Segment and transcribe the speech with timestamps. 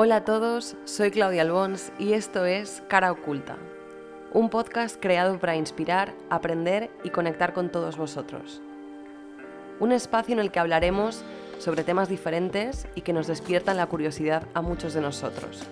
[0.00, 3.56] Hola a todos, soy Claudia Albons y esto es Cara Oculta,
[4.32, 8.62] un podcast creado para inspirar, aprender y conectar con todos vosotros.
[9.80, 11.24] Un espacio en el que hablaremos
[11.58, 15.64] sobre temas diferentes y que nos despiertan la curiosidad a muchos de nosotros.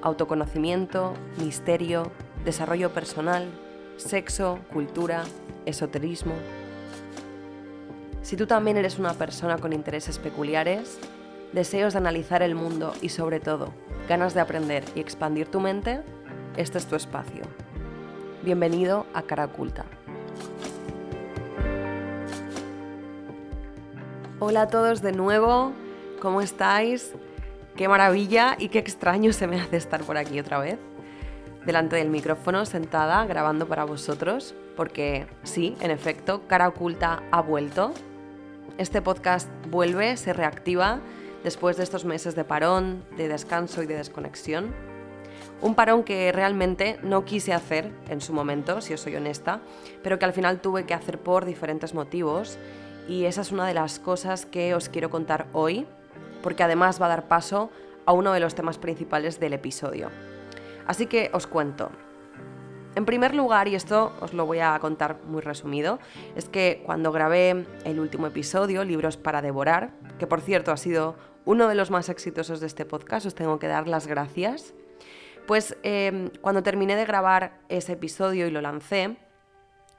[0.00, 2.10] Autoconocimiento, misterio,
[2.42, 3.50] desarrollo personal,
[3.98, 5.24] sexo, cultura,
[5.66, 6.36] esoterismo.
[8.22, 10.98] Si tú también eres una persona con intereses peculiares,
[11.54, 13.72] deseos de analizar el mundo y sobre todo
[14.08, 16.02] ganas de aprender y expandir tu mente,
[16.56, 17.42] este es tu espacio.
[18.42, 19.84] Bienvenido a Cara Oculta.
[24.40, 25.72] Hola a todos de nuevo,
[26.20, 27.12] ¿cómo estáis?
[27.76, 30.78] Qué maravilla y qué extraño se me hace estar por aquí otra vez,
[31.64, 37.92] delante del micrófono, sentada, grabando para vosotros, porque sí, en efecto, Cara Oculta ha vuelto.
[38.76, 41.00] Este podcast vuelve, se reactiva
[41.44, 44.74] después de estos meses de parón, de descanso y de desconexión.
[45.60, 49.60] Un parón que realmente no quise hacer en su momento, si os soy honesta,
[50.02, 52.58] pero que al final tuve que hacer por diferentes motivos
[53.08, 55.86] y esa es una de las cosas que os quiero contar hoy,
[56.42, 57.70] porque además va a dar paso
[58.06, 60.10] a uno de los temas principales del episodio.
[60.86, 61.90] Así que os cuento.
[62.94, 65.98] En primer lugar, y esto os lo voy a contar muy resumido,
[66.36, 71.16] es que cuando grabé el último episodio, Libros para Devorar, que por cierto ha sido
[71.44, 74.74] uno de los más exitosos de este podcast, os tengo que dar las gracias.
[75.46, 79.16] Pues em, cuando terminé de grabar ese episodio y lo lancé,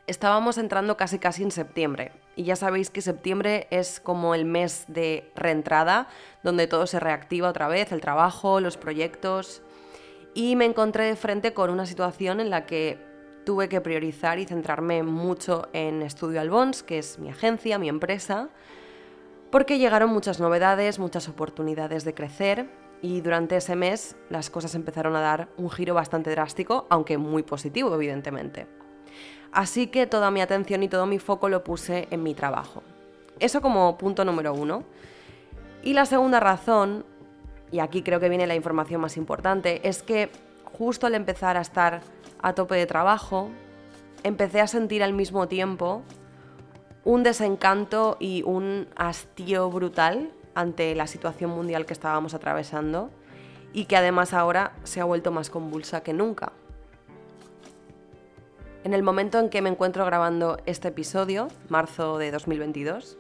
[0.08, 2.12] estábamos entrando casi casi en septiembre.
[2.36, 6.08] Y ya sabéis que septiembre es como el mes de reentrada,
[6.44, 9.62] donde todo se reactiva otra vez, el trabajo, los proyectos.
[10.34, 13.00] Y me encontré de frente con una situación en la que
[13.46, 18.50] tuve que priorizar y centrarme mucho en Estudio Albons, que es mi agencia, mi empresa,
[19.56, 22.70] porque llegaron muchas novedades, muchas oportunidades de crecer
[23.02, 27.42] y durante ese mes las cosas empezaron a dar un giro bastante drástico, aunque muy
[27.42, 28.68] positivo, evidentemente.
[29.54, 32.84] Así que toda mi atención y todo mi foco lo puse en mi trabajo.
[33.40, 34.84] Eso como punto número uno.
[35.84, 37.06] Y la segunda razón,
[37.72, 40.32] y aquí creo que viene la información más importante, es que
[40.66, 42.02] justo al empezar a estar
[42.42, 43.48] a tope de trabajo,
[44.24, 46.04] empecé a sentir al mismo tiempo
[47.06, 53.12] un desencanto y un hastío brutal ante la situación mundial que estábamos atravesando
[53.74, 56.52] y que además ahora se ha vuelto más convulsa que nunca.
[58.84, 63.18] En el momento en que me encuentro grabando este episodio, marzo de 2022,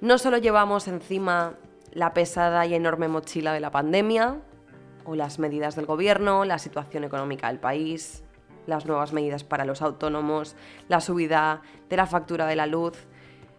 [0.00, 1.54] no solo llevamos encima
[1.92, 4.38] la pesada y enorme mochila de la pandemia,
[5.04, 8.22] o las medidas del gobierno, la situación económica del país,
[8.66, 10.56] las nuevas medidas para los autónomos,
[10.88, 13.06] la subida de la factura de la luz,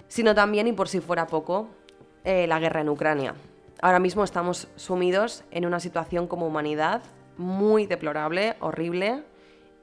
[0.08, 1.70] sino también, y por si fuera poco,
[2.24, 3.34] eh, la guerra en Ucrania.
[3.82, 7.02] Ahora mismo estamos sumidos en una situación como humanidad
[7.38, 9.24] muy deplorable, horrible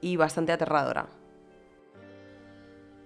[0.01, 1.07] y bastante aterradora.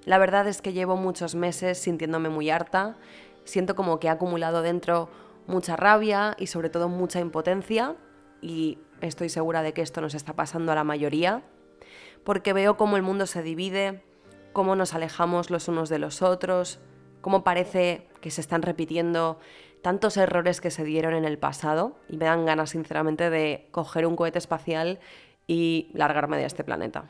[0.06, 2.98] La verdad es que llevo muchos meses sintiéndome muy harta,
[3.46, 5.10] siento como que he acumulado dentro
[5.48, 7.96] mucha rabia y sobre todo mucha impotencia
[8.42, 11.42] y estoy segura de que esto nos está pasando a la mayoría
[12.24, 14.04] porque veo cómo el mundo se divide,
[14.54, 16.80] cómo nos alejamos los unos de los otros,
[17.22, 19.40] cómo parece que se están repitiendo
[19.82, 24.08] tantos errores que se dieron en el pasado y me dan ganas sinceramente de coger
[24.08, 25.00] un cohete espacial
[25.46, 27.06] y largarme de este planeta.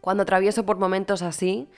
[0.00, 1.68] Cuando atravieso por momentos así,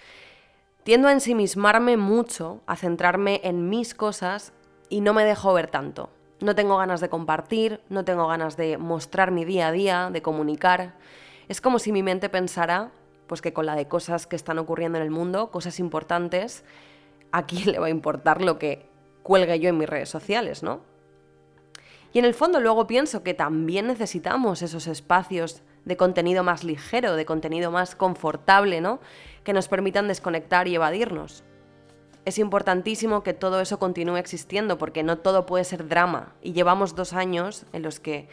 [0.84, 4.52] tiendo a ensimismarme mucho, a centrarme en mis cosas
[4.88, 6.10] y no me dejo ver tanto.
[6.41, 10.22] No tengo ganas de compartir, no tengo ganas de mostrar mi día a día, de
[10.22, 10.94] comunicar.
[11.50, 12.92] Es como si mi mente pensara
[13.26, 16.62] pues que con la de cosas que están ocurriendo en el mundo, cosas importantes,
[17.32, 18.86] ¿a quién le va a importar lo que
[19.24, 20.80] cuelgue yo en mis redes sociales, no?
[22.12, 27.16] Y en el fondo luego pienso que también necesitamos esos espacios de contenido más ligero,
[27.16, 29.00] de contenido más confortable, ¿no?
[29.42, 31.42] Que nos permitan desconectar y evadirnos.
[32.24, 36.94] Es importantísimo que todo eso continúe existiendo porque no todo puede ser drama y llevamos
[36.94, 38.28] dos años en los que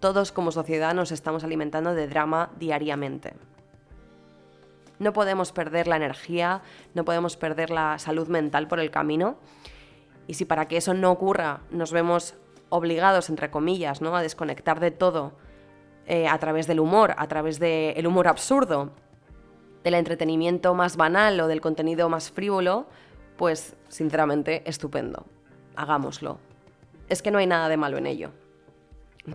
[0.00, 3.34] todos como sociedad nos estamos alimentando de drama diariamente.
[4.98, 6.62] No podemos perder la energía,
[6.94, 9.36] no podemos perder la salud mental por el camino.
[10.26, 12.34] Y si para que eso no ocurra nos vemos
[12.68, 14.16] obligados, entre comillas, ¿no?
[14.16, 15.32] a desconectar de todo
[16.06, 18.90] eh, a través del humor, a través del humor absurdo,
[19.84, 22.86] del entretenimiento más banal o del contenido más frívolo,
[23.36, 25.26] pues sinceramente estupendo.
[25.76, 26.38] Hagámoslo.
[27.08, 28.32] Es que no hay nada de malo en ello.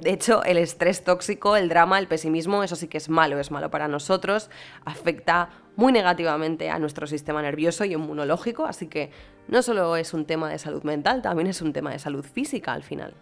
[0.01, 3.51] De hecho, el estrés tóxico, el drama, el pesimismo, eso sí que es malo, es
[3.51, 4.49] malo para nosotros,
[4.85, 9.11] afecta muy negativamente a nuestro sistema nervioso y inmunológico, así que
[9.47, 12.73] no solo es un tema de salud mental, también es un tema de salud física
[12.73, 13.13] al final.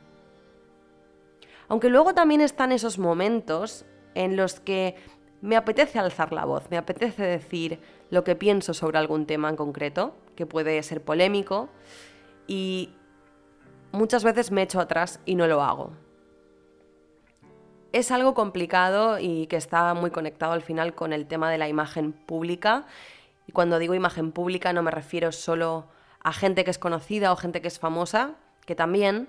[1.68, 4.95] Aunque luego también están esos momentos en los que
[5.41, 7.79] me apetece alzar la voz, me apetece decir
[8.09, 11.69] lo que pienso sobre algún tema en concreto, que puede ser polémico,
[12.47, 12.94] y
[13.91, 15.94] muchas veces me echo atrás y no lo hago.
[17.91, 21.67] Es algo complicado y que está muy conectado al final con el tema de la
[21.67, 22.85] imagen pública.
[23.47, 25.88] Y cuando digo imagen pública no me refiero solo
[26.23, 28.35] a gente que es conocida o gente que es famosa,
[28.65, 29.27] que también,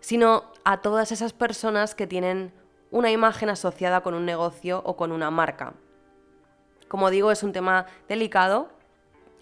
[0.00, 2.52] sino a todas esas personas que tienen
[2.90, 5.74] una imagen asociada con un negocio o con una marca.
[6.88, 8.70] Como digo, es un tema delicado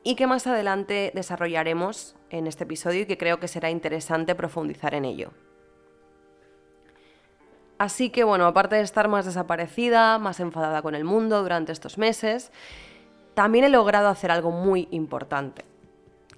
[0.02, 4.92] y que más adelante desarrollaremos en este episodio y que creo que será interesante profundizar
[4.92, 5.30] en ello.
[7.78, 11.96] Así que bueno, aparte de estar más desaparecida, más enfadada con el mundo durante estos
[11.96, 12.50] meses,
[13.34, 15.64] también he logrado hacer algo muy importante,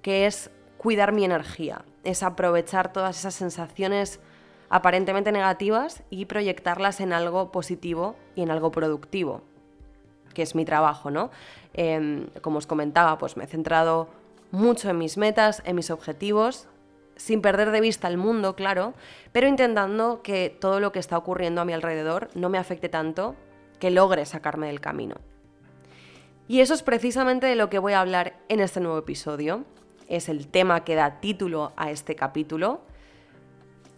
[0.03, 4.19] que es cuidar mi energía, es aprovechar todas esas sensaciones
[4.69, 9.41] aparentemente negativas y proyectarlas en algo positivo y en algo productivo,
[10.35, 11.31] que es mi trabajo, ¿no?
[11.73, 14.09] Em, como os comentaba, pues me he centrado
[14.51, 16.67] mucho en mis metas, en mis objetivos,
[17.21, 18.95] sin perder de vista el mundo, claro,
[19.31, 23.35] pero intentando que todo lo que está ocurriendo a mi alrededor no me afecte tanto
[23.79, 25.15] que logre sacarme del camino.
[26.47, 29.65] Y eso es precisamente de lo que voy a hablar en este nuevo episodio.
[30.07, 32.81] Es el tema que da título a este capítulo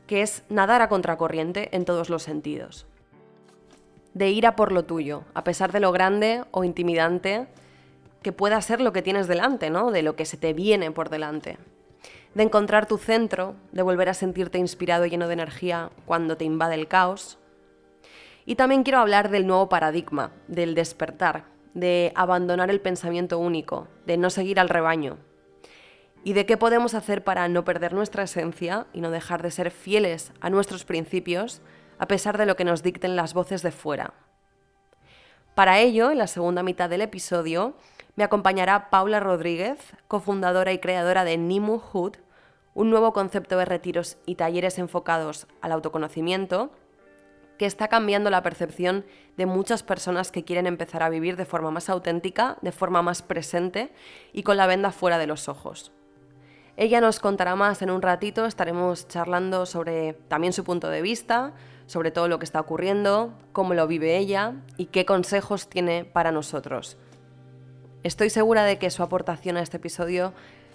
[0.06, 2.86] que es nadar a contracorriente en todos los sentidos.
[4.14, 7.48] De ir a por lo tuyo, a pesar de lo grande o intimidante
[8.22, 9.92] que pueda ser lo que tienes delante, ¿no?
[9.92, 11.58] De lo que se te viene por delante.
[12.36, 16.46] De encontrar tu centro, de volver a sentirte inspirado y lleno de energía cuando te
[16.46, 17.38] invade el caos.
[18.46, 24.18] Y también quiero hablar del nuevo paradigma, del despertar, de abandonar el pensamiento único, de
[24.18, 25.18] no seguir al rebaño,
[26.24, 29.72] y de qué podemos hacer para no perder nuestra esencia y no dejar de ser
[29.72, 31.62] fieles a nuestros principios
[32.00, 34.14] a pesar de lo que nos dicten las voces de fuera.
[35.56, 37.76] Para ello, en la segunda mitad del episodio,
[38.16, 42.18] me acompañará Paula Rodríguez, cofundadora y creadora de Nimu Hood,
[42.74, 46.72] un nuevo concepto de retiros y talleres enfocados al autoconocimiento
[47.58, 49.06] que está cambiando la percepción
[49.38, 53.22] de muchas personas que quieren empezar a vivir de forma más auténtica, de forma más
[53.22, 53.92] presente
[54.32, 55.92] y con la venda fuera de los ojos.
[56.76, 61.54] Ella nos contará más en un ratito, estaremos charlando sobre también su punto de vista,
[61.86, 66.32] sobre todo lo que está ocurriendo, cómo lo vive ella y qué consejos tiene para
[66.32, 66.98] nosotros.
[68.02, 70.34] Estoy segura de que su aportación a este episodio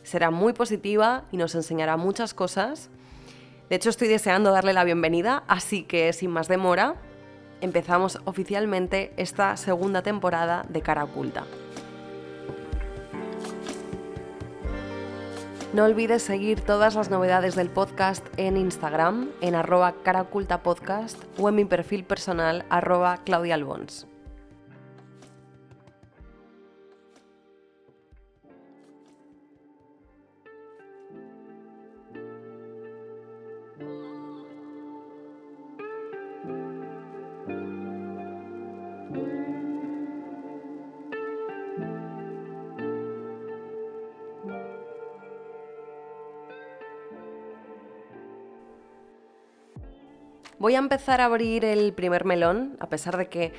[0.08, 2.90] será muy positiva y nos enseñará muchas cosas.
[3.68, 6.96] De hecho, estoy deseando darle la bienvenida, así que sin más demora,
[7.60, 11.44] empezamos oficialmente esta segunda temporada de Cara Oculta.
[15.74, 21.56] No olvides seguir todas las novedades del podcast en Instagram, en arroba caracultapodcast o en
[21.56, 24.06] mi perfil personal arroba claudialbons.
[50.58, 53.52] Voy a empezar a abrir el primer melón, a pesar de que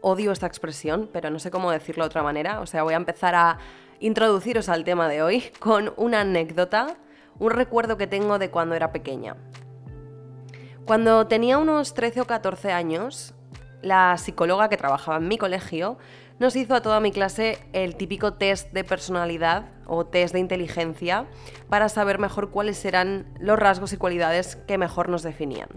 [0.00, 2.60] odio esta expresión, pero no sé cómo decirlo de otra manera.
[2.60, 3.58] O sea, voy a empezar a
[4.00, 6.96] introduciros al tema de hoy con una anécdota,
[7.38, 9.36] un recuerdo que tengo de cuando era pequeña.
[10.84, 13.32] Cuando tenía unos 13 o 14 años,
[13.80, 15.98] la psicóloga que trabajaba en mi colegio
[16.40, 21.26] nos hizo a toda mi clase el típico test de personalidad o test de inteligencia
[21.68, 25.68] para saber mejor cuáles eran los rasgos y cualidades que mejor nos definían.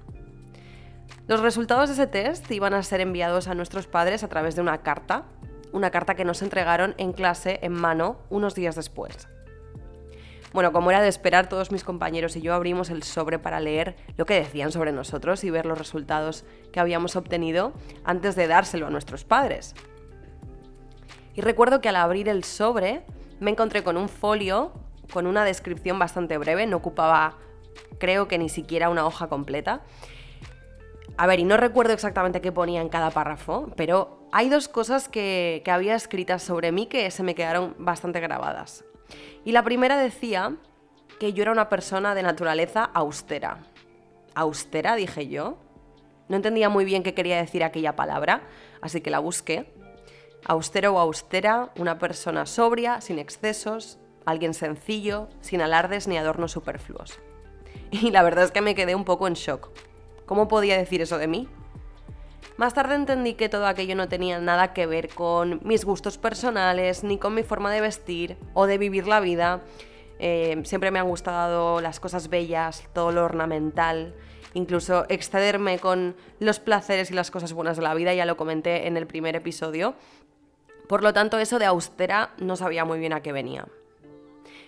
[1.27, 4.61] Los resultados de ese test iban a ser enviados a nuestros padres a través de
[4.61, 5.25] una carta,
[5.73, 9.27] una carta que nos entregaron en clase en mano unos días después.
[10.53, 13.97] Bueno, como era de esperar, todos mis compañeros y yo abrimos el sobre para leer
[14.15, 17.73] lo que decían sobre nosotros y ver los resultados que habíamos obtenido
[18.05, 19.75] antes de dárselo a nuestros padres.
[21.35, 23.03] Y recuerdo que al abrir el sobre
[23.41, 24.71] me encontré con un folio
[25.11, 27.37] con una descripción bastante breve, no ocupaba
[27.99, 29.81] creo que ni siquiera una hoja completa,
[31.15, 35.07] a ver, y no recuerdo exactamente qué ponía en cada párrafo, pero hay dos cosas
[35.07, 38.83] que, había escritas sobre mí que se me quedaron bastante grabadas.
[39.45, 40.55] Y la primera decía
[41.19, 43.63] que yo era una persona de naturaleza austera.
[44.35, 44.95] ¿Austera?
[44.95, 45.57] dije yo.
[46.27, 48.41] No entendía muy bien qué quería decir aquella palabra,
[48.81, 49.73] así que la busqué.
[50.45, 57.19] Austero o austera, una persona sobria, sin excesos, alguien sencillo, sin alardes ni adornos superfluos.
[57.89, 59.69] Y la verdad es que me quedé un poco en shock
[60.27, 61.47] ¿Cómo podía decir eso de mí?
[62.57, 67.03] Más tarde entendí que todo aquello no tenía nada que ver con mis gustos personales,
[67.03, 69.61] ni con mi forma de vestir o de vivir la vida.
[70.19, 74.15] Eh, siempre me han gustado las cosas bellas, todo lo ornamental,
[74.53, 78.87] incluso excederme con los placeres y las cosas buenas de la vida, ya lo comenté
[78.87, 79.95] en el primer episodio.
[80.89, 83.65] Por lo tanto, eso de austera no sabía muy bien a qué venía.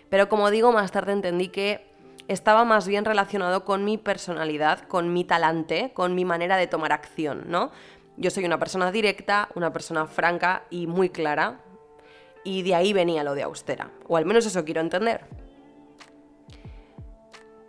[0.10, 1.88] Pero como digo, más tarde entendí que
[2.29, 6.93] estaba más bien relacionado con mi personalidad, con mi talante, con mi manera de tomar
[6.93, 7.71] acción, ¿no?
[8.17, 11.59] Yo soy una persona directa, una persona franca y muy clara,
[12.43, 15.25] y de ahí venía lo de austera, o al menos eso quiero entender.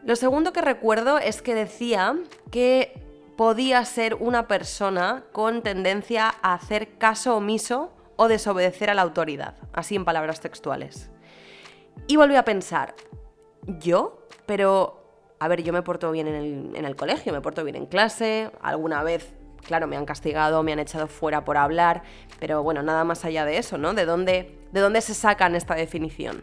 [0.04, 2.16] Lo segundo que recuerdo es que decía
[2.50, 3.02] que
[3.38, 9.54] podía ser una persona con tendencia a hacer caso omiso o desobedecer a la autoridad,
[9.72, 11.10] así en palabras textuales.
[12.06, 12.94] Y volví a pensar,
[13.66, 14.19] ¿yo?
[14.50, 15.00] Pero,
[15.38, 19.04] a ver, yo me porto bien en el, colegio, me porto bien en clase, alguna
[19.04, 19.32] vez
[19.64, 22.02] claro, me han castigado, me han echado fuera por hablar,
[22.40, 23.94] pero bueno, nada más allá de eso, ¿no?
[23.94, 26.42] ¿De dónde, de dónde se sacan esta definición?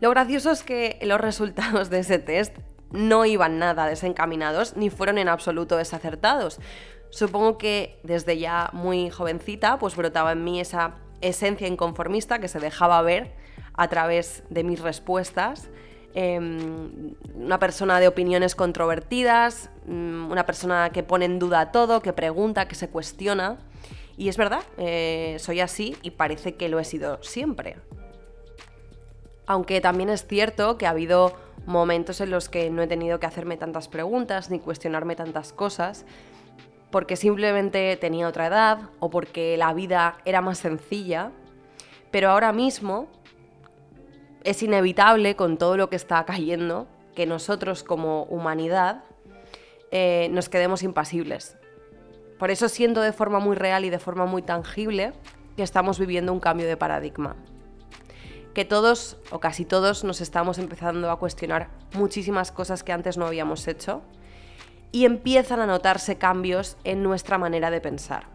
[0.00, 2.58] Lo gracioso es que los resultados de ese test
[2.90, 6.60] no iban nada desencaminados ni fueron en absoluto desacertados.
[7.08, 12.60] Supongo que desde ya muy jovencita pues brotaba en mí esa esencia inconformista que se
[12.60, 13.32] dejaba ver
[13.74, 15.70] a través de mis respuestas.
[16.14, 22.12] Em, una persona de opiniones controvertidas, mm, una persona que pone en duda todo, que
[22.12, 23.58] pregunta, que se cuestiona.
[24.18, 27.76] Y es verdad, eh, soy así y parece que lo he sido siempre.
[29.46, 33.26] Aunque también es cierto que ha habido momentos en los que no he tenido que
[33.26, 36.04] hacerme tantas preguntas ni cuestionarme tantas cosas,
[36.90, 41.32] porque simplemente tenía otra edad o porque la vida era más sencilla,
[42.10, 43.08] pero ahora mismo
[44.44, 49.04] es inevitable con todo lo que está cayendo que nosotros como humanidad
[49.90, 51.56] eh, nos quedemos impasibles.
[52.38, 55.12] Por eso siento de forma muy real y de forma muy tangible
[55.56, 57.36] que estamos viviendo un cambio de paradigma
[58.54, 63.26] que todos o casi todos nos estamos empezando a cuestionar muchísimas cosas que antes no
[63.26, 64.02] habíamos hecho
[64.90, 68.26] y empiezan a notarse cambios en nuestra manera de pensar.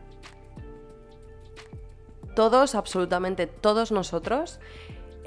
[2.36, 4.60] Todos, absolutamente todos nosotros,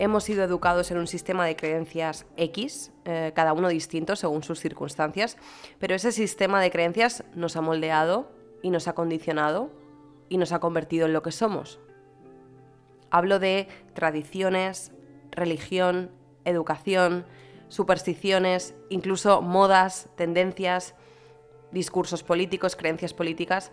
[0.00, 4.59] hemos sido educados en un sistema de creencias X, eh, cada uno distinto según sus
[4.59, 5.37] circunstancias,
[5.78, 9.71] pero ese sistema de creencias nos ha moldeado y nos ha condicionado
[10.30, 11.80] y nos ha convertido en lo que somos,
[13.11, 14.92] Hablo de tradiciones,
[15.33, 16.12] religión,
[16.45, 17.26] educación,
[17.69, 20.95] supersticiones, incluso modas, tendencias,
[21.73, 23.73] discursos políticos, creencias políticas,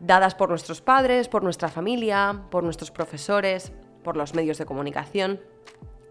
[0.00, 3.72] dadas por nuestros padres, por nuestra familia, por nuestros profesores,
[4.06, 5.40] por los medios de comunicación.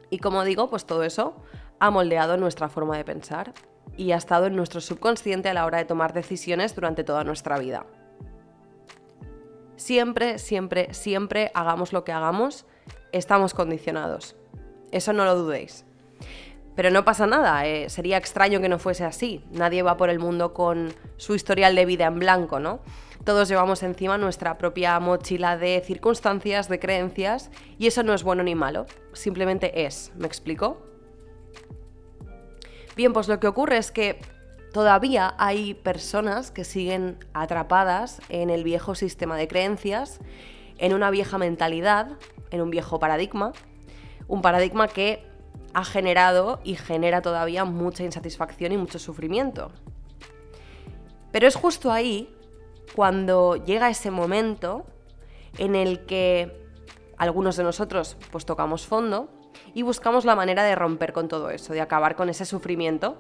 [0.09, 1.33] Y como digo, pues todo eso
[1.79, 3.53] ha moldeado nuestra forma de pensar
[3.95, 7.57] y ha estado en nuestro subconsciente a la hora de tomar decisiones durante toda nuestra
[7.57, 7.85] vida.
[9.77, 12.65] Siempre, siempre, siempre hagamos lo que hagamos,
[13.13, 14.35] estamos condicionados.
[14.91, 15.85] Eso no lo dudéis.
[16.75, 19.45] Pero no pasa nada, eh, sería extraño que no fuese así.
[19.51, 22.81] Nadie va por el mundo con su historial de vida en blanco, ¿no?
[23.25, 28.43] Todos llevamos encima nuestra propia mochila de circunstancias, de creencias, y eso no es bueno
[28.43, 30.85] ni malo, simplemente es, ¿me explico?
[32.95, 34.19] Bien, pues lo que ocurre es que
[34.71, 40.19] todavía hay personas que siguen atrapadas en el viejo sistema de creencias,
[40.77, 42.19] en una vieja mentalidad,
[42.51, 43.53] en un viejo paradigma,
[44.27, 45.25] un paradigma que
[45.73, 49.71] ha generado y genera todavía mucha insatisfacción y mucho sufrimiento.
[51.31, 52.34] Pero es justo ahí
[52.93, 54.85] cuando llega ese momento
[55.57, 56.65] en el que
[57.17, 59.29] algunos de nosotros pues tocamos fondo
[59.73, 63.17] y buscamos la manera de romper con todo eso, de acabar con ese sufrimiento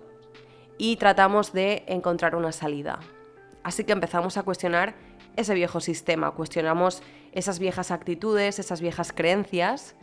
[0.77, 2.99] y tratamos de encontrar una salida.
[3.63, 4.95] Así que empezamos a cuestionar
[5.35, 9.95] ese viejo sistema, cuestionamos esas viejas actitudes, esas viejas creencias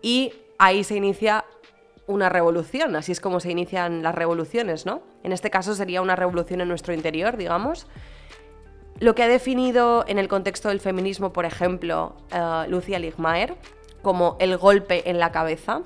[0.00, 1.44] y ahí se inicia
[2.06, 5.02] una revolución, así es como se inician las revoluciones, ¿no?
[5.22, 7.86] En este caso sería una revolución en nuestro interior, digamos.
[9.00, 13.56] Lo que ha definido en el contexto del feminismo, por ejemplo, uh, Lucia Ligmaer,
[14.02, 15.82] como el golpe en la cabeza.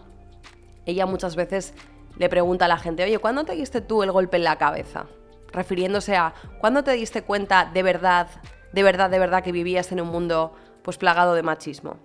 [0.85, 1.73] Ella muchas veces
[2.19, 5.07] le pregunta a la gente, oye, ¿cuándo te diste tú el golpe en la cabeza?
[5.53, 8.29] Refiriéndose a, ¿cuándo te diste cuenta de verdad,
[8.73, 11.97] de verdad, de verdad que vivías en un mundo pues plagado de machismo?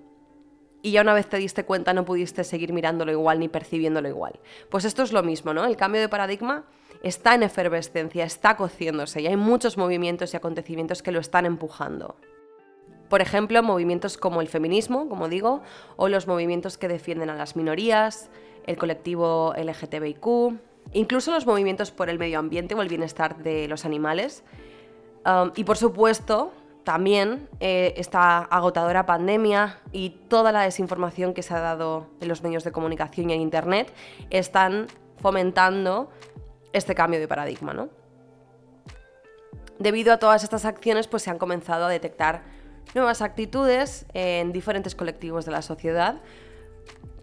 [0.81, 4.39] Y ya una vez te diste cuenta no pudiste seguir mirándolo igual ni percibiéndolo igual.
[4.69, 5.65] Pues esto es lo mismo, ¿no?
[5.65, 6.63] El cambio de paradigma
[7.03, 12.15] está en efervescencia, está cociéndose y hay muchos movimientos y acontecimientos que lo están empujando.
[13.10, 15.62] Por ejemplo, movimientos como el feminismo, como digo,
[15.98, 18.31] o los movimientos que defienden a las minorías,
[18.65, 20.57] el colectivo LGTBIQ,
[20.93, 24.43] incluso los movimientos por el medio ambiente o el bienestar de los animales.
[25.25, 31.53] Um, y por supuesto, también eh, esta agotadora pandemia y toda la desinformación que se
[31.53, 33.93] ha dado en los medios de comunicación y en Internet
[34.29, 34.88] están
[35.22, 36.10] fomentando
[36.74, 37.74] este cambio de paradigma.
[37.74, 37.89] ¿no?
[39.80, 42.44] Debido a todas estas acciones, pues se han comenzado a detectar
[42.94, 46.18] nuevas actitudes en diferentes colectivos de la sociedad,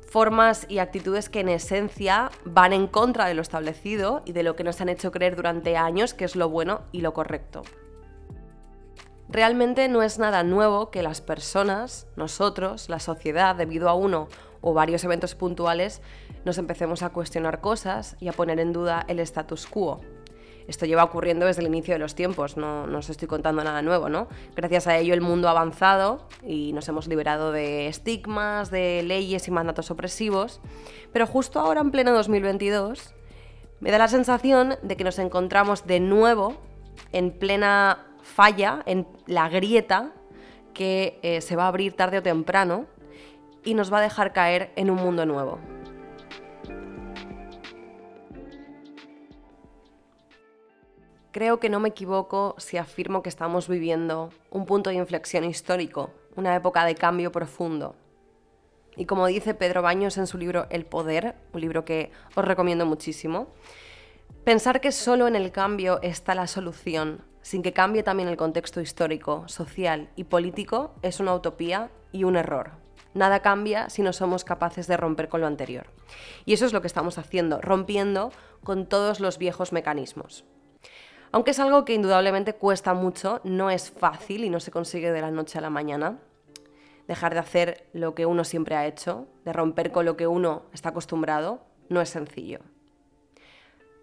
[0.09, 4.57] formas y actitudes que en esencia van en contra de lo establecido y de lo
[4.57, 7.63] que nos han hecho creer durante años que es lo bueno y lo correcto.
[9.29, 14.27] Realmente no es nada nuevo que las personas, nosotros, la sociedad, debido a uno
[14.61, 16.03] o varios eventos puntuales,
[16.45, 20.01] nos empecemos a cuestionar cosas y a poner en duda el status quo.
[20.67, 23.83] Esto lleva ocurriendo desde el inicio de los tiempos, no, no, os estoy contando nada
[23.83, 24.29] nuevo, ¿no?
[24.55, 29.49] Gracias a ello el mundo ha avanzado y nos hemos liberado de estigmas, de leyes
[29.49, 30.61] y mandatos opresivos,
[31.13, 33.15] pero justo ahora en pleno 2022
[33.81, 36.61] me da la sensación de que nos encontramos de nuevo
[37.13, 40.13] en plena falla, en la grieta
[40.75, 42.87] que eh, se va a abrir tarde o temprano
[43.65, 45.59] y nos va a dejar caer en un mundo nuevo.
[51.33, 56.11] Creo que no me equivoco si afirmo que estamos viviendo un punto de inflexión histórico,
[56.35, 57.95] una época de cambio profundo.
[58.97, 62.85] Y como dice Pedro Baños en su libro El Poder, un libro que os recomiendo
[62.85, 63.47] muchísimo,
[64.43, 68.81] pensar que solo en el cambio está la solución, sin que cambie también el contexto
[68.81, 72.73] histórico, social y político, es una utopía y un error.
[73.15, 75.87] Nada cambia si no somos capaces de romper con lo anterior.
[76.45, 78.33] Y eso es lo que estamos haciendo, rompiendo
[78.65, 80.45] con todos los viejos mecanismos.
[81.33, 85.21] Aunque es algo que indudablemente cuesta mucho, no es fácil y no se consigue de
[85.21, 86.19] la noche a la mañana.
[87.07, 90.63] Dejar de hacer lo que uno siempre ha hecho, de romper con lo que uno
[90.73, 92.61] está acostumbrado, no es sencillo.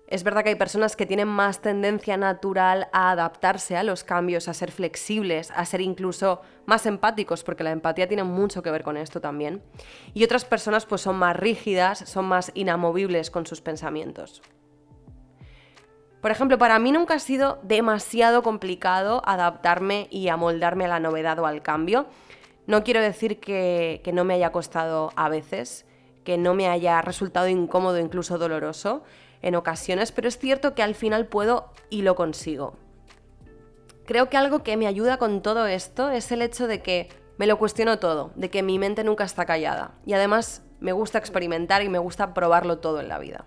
[0.07, 4.47] Es verdad que hay personas que tienen más tendencia natural a adaptarse a los cambios,
[4.47, 8.83] a ser flexibles, a ser incluso más empáticos, porque la empatía tiene mucho que ver
[8.83, 9.61] con esto también.
[10.13, 14.41] Y otras personas pues son más rígidas, son más inamovibles con sus pensamientos.
[16.21, 21.37] Por ejemplo, para mí nunca ha sido demasiado complicado adaptarme y amoldarme a la novedad
[21.39, 22.07] o al cambio.
[22.65, 25.85] No quiero decir que, no me haya costado a veces,
[26.23, 29.03] que no me haya resultado incómodo, incluso doloroso
[29.41, 32.75] en ocasiones, pero es cierto que al final puedo y lo consigo.
[34.05, 37.45] Creo que algo que me ayuda con todo esto es el hecho de que me
[37.45, 39.91] lo cuestiono todo, de que mi mente nunca está callada.
[40.05, 43.45] Y además me gusta experimentar y me gusta probarlo todo en la vida.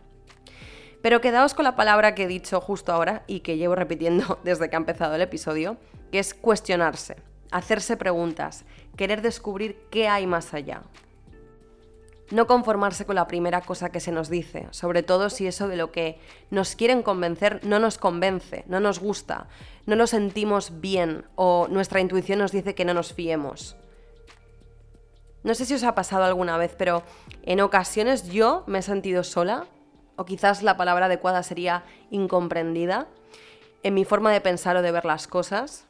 [1.03, 4.69] Pero quedaos con la palabra que he dicho justo ahora y que llevo repitiendo desde
[4.69, 5.77] que ha empezado el episodio,
[6.13, 7.17] que es cuestionarse,
[7.51, 8.65] hacerse preguntas,
[8.97, 10.83] querer descubrir qué hay más allá.
[12.31, 15.77] No conformarse con la primera cosa que se nos dice, sobre todo si eso de
[15.77, 19.49] lo que nos quieren convencer no nos convence, no nos gusta,
[19.87, 23.77] no lo sentimos bien o nuestra intuición nos dice que no nos fiemos.
[25.43, 27.03] No sé si os ha pasado alguna vez, pero
[27.43, 29.67] en ocasiones yo me he sentido sola
[30.21, 33.07] o quizás la palabra adecuada sería incomprendida,
[33.83, 35.87] en mi forma de pensar o de ver las cosas,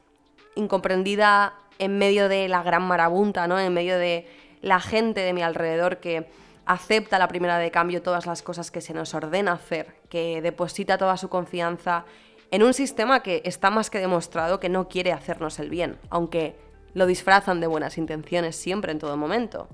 [0.54, 3.58] incomprendida en medio de la gran marabunta, ¿no?
[3.58, 4.28] en medio de
[4.62, 6.30] la gente de mi alrededor que
[6.64, 10.96] acepta la primera de cambio todas las cosas que se nos ordena hacer, que deposita
[10.96, 12.04] toda su confianza
[12.52, 16.54] en un sistema que está más que demostrado que no quiere hacernos el bien, aunque
[16.94, 19.66] lo disfrazan de buenas intenciones siempre en todo momento.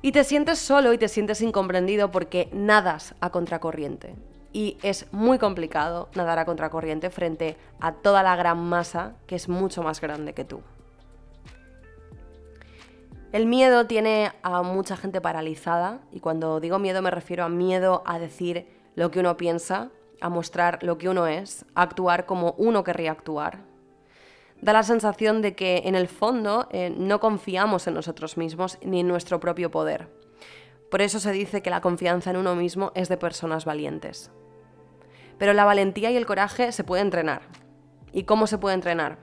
[0.00, 4.14] Y te sientes solo y te sientes incomprendido porque nadas a contracorriente.
[4.52, 9.48] Y es muy complicado nadar a contracorriente frente a toda la gran masa que es
[9.48, 10.60] mucho más grande que tú.
[13.32, 18.02] El miedo tiene a mucha gente paralizada y cuando digo miedo me refiero a miedo
[18.06, 22.54] a decir lo que uno piensa, a mostrar lo que uno es, a actuar como
[22.56, 23.58] uno querría actuar,
[24.60, 29.00] da la sensación de que en el fondo eh, no confiamos en nosotros mismos ni
[29.00, 30.08] en nuestro propio poder.
[30.90, 34.30] Por eso se dice que la confianza en uno mismo es de personas valientes.
[35.38, 37.42] Pero la valentía y el coraje se puede entrenar.
[38.12, 39.18] ¿Y cómo se puede entrenar?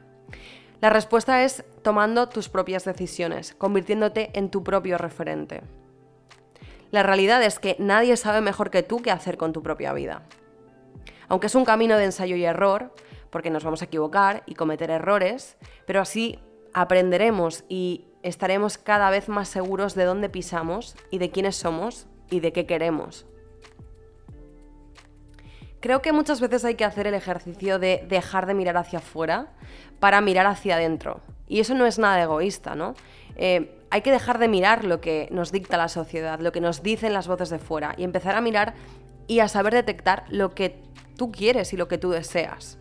[0.82, 5.62] La respuesta es tomando tus propias decisiones, convirtiéndote en tu propio referente.
[6.92, 10.24] La realidad es que nadie sabe mejor que tú qué hacer con tu propia vida.
[11.28, 12.94] Aunque es un camino de ensayo y error,
[13.36, 16.40] porque nos vamos a equivocar y cometer errores, pero así
[16.74, 22.40] aprenderemos y estaremos cada vez más seguros de dónde pisamos y de quiénes somos y
[22.40, 23.26] de qué queremos.
[25.82, 29.52] Creo que muchas veces hay que hacer el ejercicio de dejar de mirar hacia afuera
[30.00, 31.20] para mirar hacia adentro.
[31.50, 32.94] Y eso no es nada egoísta, ¿no?
[33.36, 36.84] Eh, hay que dejar de mirar lo que nos dicta la sociedad, lo que nos
[36.84, 38.76] dicen las voces de fuera y empezar a mirar
[39.28, 40.82] y a saber detectar lo que
[41.18, 42.80] tú quieres y lo que tú deseas.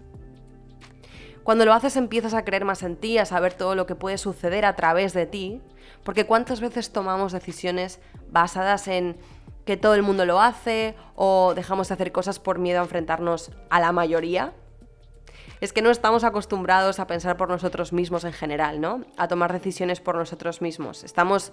[1.45, 4.17] Cuando lo haces empiezas a creer más en ti, a saber todo lo que puede
[4.17, 5.61] suceder a través de ti,
[6.03, 9.19] porque cuántas veces tomamos decisiones basadas en
[9.67, 13.51] que todo el mundo lo hace o dejamos de hacer cosas por miedo a enfrentarnos
[13.69, 14.55] a la mayoría.
[15.61, 19.03] Es que no estamos acostumbrados a pensar por nosotros mismos en general, ¿no?
[19.19, 21.05] A tomar decisiones por nosotros mismos.
[21.05, 21.53] Estamos,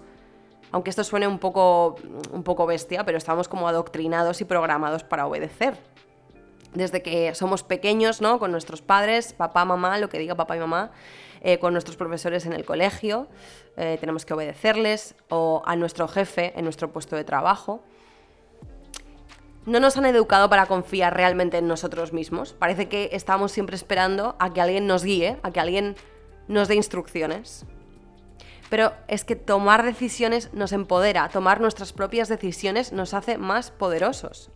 [0.70, 1.96] aunque esto suene un poco,
[2.32, 5.76] un poco bestia, pero estamos como adoctrinados y programados para obedecer.
[6.74, 8.38] Desde que somos pequeños, ¿no?
[8.38, 10.90] Con nuestros padres, papá, mamá, lo que diga papá y mamá,
[11.42, 13.28] eh, con nuestros profesores en el colegio,
[13.76, 17.82] eh, tenemos que obedecerles, o a nuestro jefe en nuestro puesto de trabajo
[19.64, 22.52] no nos han educado para confiar realmente en nosotros mismos.
[22.52, 25.94] Parece que estamos siempre esperando a que alguien nos guíe, a que alguien
[26.48, 27.64] nos dé instrucciones.
[28.70, 34.50] Pero es que tomar decisiones nos empodera, tomar nuestras propias decisiones nos hace más poderosos.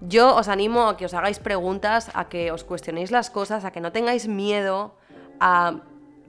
[0.00, 3.70] Yo os animo a que os hagáis preguntas, a que os cuestionéis las cosas, a
[3.70, 4.94] que no tengáis miedo
[5.40, 5.80] a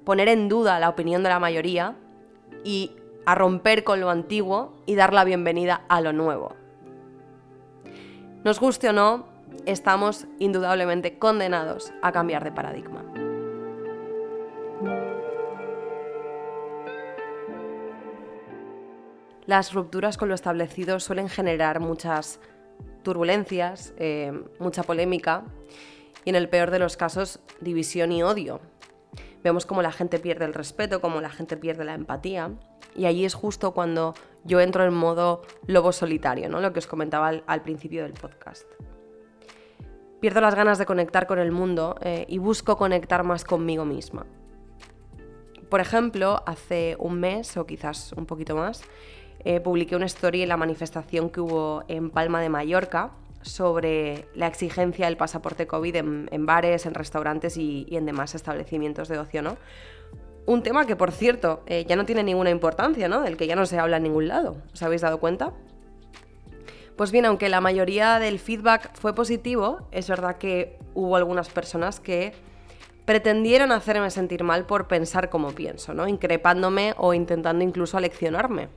[0.06, 1.96] poner en duda la opinión de la mayoría
[2.64, 2.92] y
[3.26, 6.56] a romper con lo antiguo y dar la bienvenida a lo nuevo.
[8.44, 9.26] Nos guste o no,
[9.66, 13.04] estamos indudablemente condenados a cambiar de paradigma.
[19.48, 22.40] Las rupturas con lo establecido suelen generar muchas
[23.06, 25.46] turbulencias, eh, mucha polémica
[26.26, 28.60] y en el peor de los casos división y odio.
[29.42, 32.52] Vemos cómo la gente pierde el respeto, cómo la gente pierde la empatía
[32.96, 36.60] y allí es justo cuando yo entro en modo lobo solitario, ¿no?
[36.60, 38.66] Lo que os comentaba al, principio del podcast.
[40.20, 44.26] Pierdo las ganas de conectar con el mundo eh, y busco conectar más conmigo misma.
[45.70, 48.82] Por ejemplo, hace un mes o quizás un poquito más,
[49.46, 53.12] eh, publiqué una story en la manifestación que hubo en Palma de Mallorca
[53.44, 59.20] sobre la exigencia del pasaporte COVID en, bares, en restaurantes y, en demás establecimientos de
[59.20, 59.58] ocio, ¿no?
[60.48, 63.22] Un tema que, por cierto, eh, ya no tiene ninguna importancia, ¿no?
[63.22, 64.58] Del que ya no se habla en ningún lado.
[64.74, 65.54] ¿Os habéis dado cuenta?
[66.96, 72.00] Pues bien, aunque la mayoría del feedback fue positivo, es verdad que hubo algunas personas
[72.00, 72.34] que
[73.06, 76.08] pretendieron hacerme sentir mal por pensar como pienso, ¿no?
[76.08, 78.70] Increpándome o intentando incluso aleccionarme.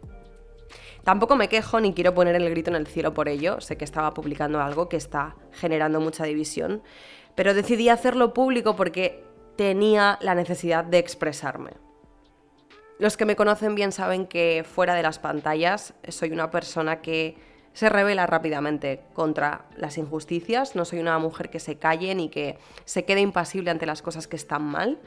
[1.09, 3.85] Tampoco me quejo ni quiero poner el grito en el cielo por ello, sé que
[3.87, 6.83] estaba publicando algo que está generando mucha división,
[7.35, 9.25] pero decidí hacerlo público porque
[9.57, 11.71] tenía la necesidad de expresarme.
[12.99, 17.38] Los que me conocen bien saben que fuera de las pantallas soy una persona que
[17.73, 22.59] se revela rápidamente contra las injusticias, no soy una mujer que se calle ni que
[22.85, 24.99] se quede impasible ante las cosas que están mal.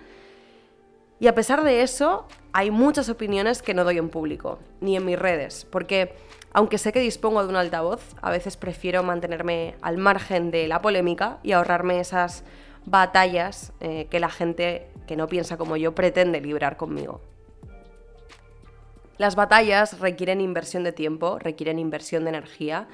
[1.22, 5.06] Y a pesar de eso, hay muchas opiniones que no doy en público, ni en
[5.06, 6.16] mis redes, porque
[6.52, 10.82] aunque sé que dispongo de un altavoz, a veces prefiero mantenerme al margen de la
[10.82, 12.44] polémica y ahorrarme esas
[12.88, 17.22] batallas eh, que la gente que no piensa como yo pretende librar conmigo.
[19.20, 22.88] Las batallas requieren inversión de tiempo, requieren inversión de energía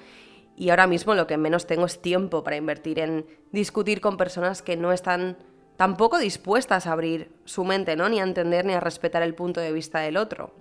[0.58, 4.62] y ahora mismo lo que menos tengo es tiempo para invertir en discutir con personas
[4.62, 5.38] que no están
[5.78, 8.10] tampoco dispuestas a abrir su mente, ¿no?
[8.10, 10.54] Ni a entender ni a respetar el punto de vista del otro.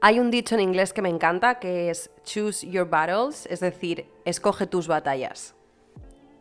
[0.00, 4.06] Hay un dicho en inglés que me encanta que es choose your battles, es decir,
[4.24, 5.56] escoge tus batallas.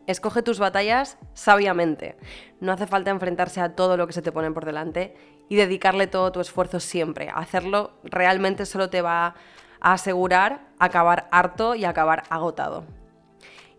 [0.06, 2.16] Escoge tus batallas sabiamente.
[2.62, 5.16] No hace falta enfrentarse a todo lo que se te pone por delante
[5.50, 7.30] y dedicarle todo tu esfuerzo siempre.
[7.34, 9.36] Hacerlo realmente solo te va
[9.82, 12.86] a asegurar acabar harto y acabar agotado.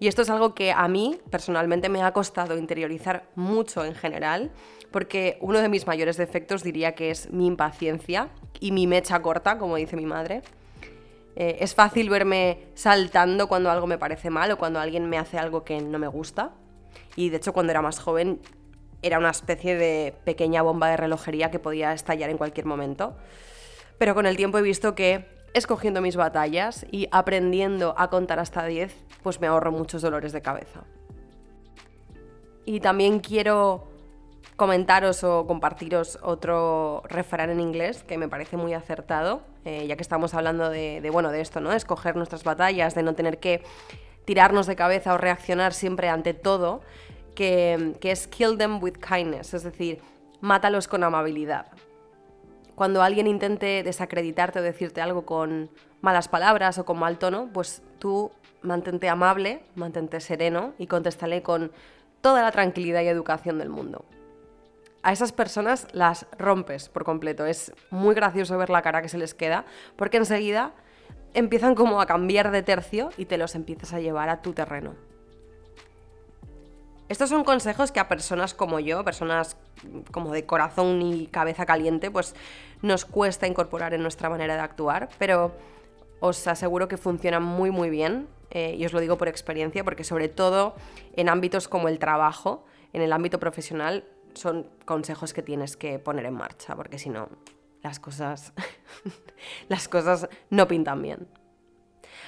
[0.01, 4.53] Y esto es algo que a mí personalmente me ha costado interiorizar mucho en general,
[4.91, 8.29] porque uno de mis mayores defectos diría que es mi impaciencia
[8.61, 10.43] y mi mecha corta, como dice mi madre.
[11.37, 15.39] Eh, es fácil verme saltando cuando algo me parece mal o cuando alguien me hace
[15.39, 16.53] algo que no me gusta.
[17.17, 18.41] Y de hecho cuando era más joven
[19.03, 23.17] era una especie de pequeña bomba de relojería que podía estallar en cualquier momento.
[23.99, 28.65] Pero con el tiempo he visto que escogiendo mis batallas y aprendiendo a contar hasta
[28.65, 30.85] 10, pues me ahorro muchos dolores de cabeza.
[32.65, 33.89] Y también quiero
[34.57, 40.03] comentaros o compartiros otro refrán en inglés que me parece muy acertado, eh, ya que
[40.03, 41.73] estamos hablando de, bueno, de esto, ¿no?
[41.73, 43.63] escoger nuestras batallas, de no tener que
[44.25, 46.83] tirarnos de cabeza o reaccionar siempre ante todo,
[47.35, 50.01] que, que es kill them with kindness, es decir,
[50.41, 51.67] mátalos con amabilidad.
[52.79, 55.69] Cuando alguien intente desacreditarte o decirte algo con
[56.01, 58.31] malas palabras o con mal tono, pues tú
[58.63, 61.73] mantente amable, mantente sereno y contéstale con
[62.21, 64.05] toda la tranquilidad y educación del mundo
[65.03, 67.47] a esas personas las rompes por completo.
[67.47, 69.65] Es muy gracioso ver la cara que se les queda,
[69.97, 70.73] porque enseguida
[71.35, 74.95] empiezan como a cambiar de tercio y te los empiezas a llevar a tu terreno.
[77.09, 79.57] Estos son consejos que a personas como yo, personas
[80.13, 82.35] como de corazón y cabeza caliente, pues
[82.83, 85.53] nos cuesta incorporar en nuestra manera de actuar, pero
[86.21, 90.05] os aseguro que funcionan muy muy bien eh, y os lo digo por experiencia, porque
[90.05, 90.75] sobre todo
[91.15, 96.25] en ámbitos como el trabajo, en el ámbito profesional, son consejos que tienes que poner
[96.25, 97.29] en marcha, porque si no,
[97.83, 98.53] las cosas,
[99.69, 101.29] las cosas no pintan bien.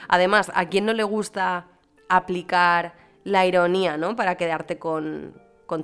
[0.09, 1.69] Además, ¿a quién no le gusta
[2.09, 4.17] aplicar la ironía, ¿no?
[4.17, 5.35] Para quedarte con,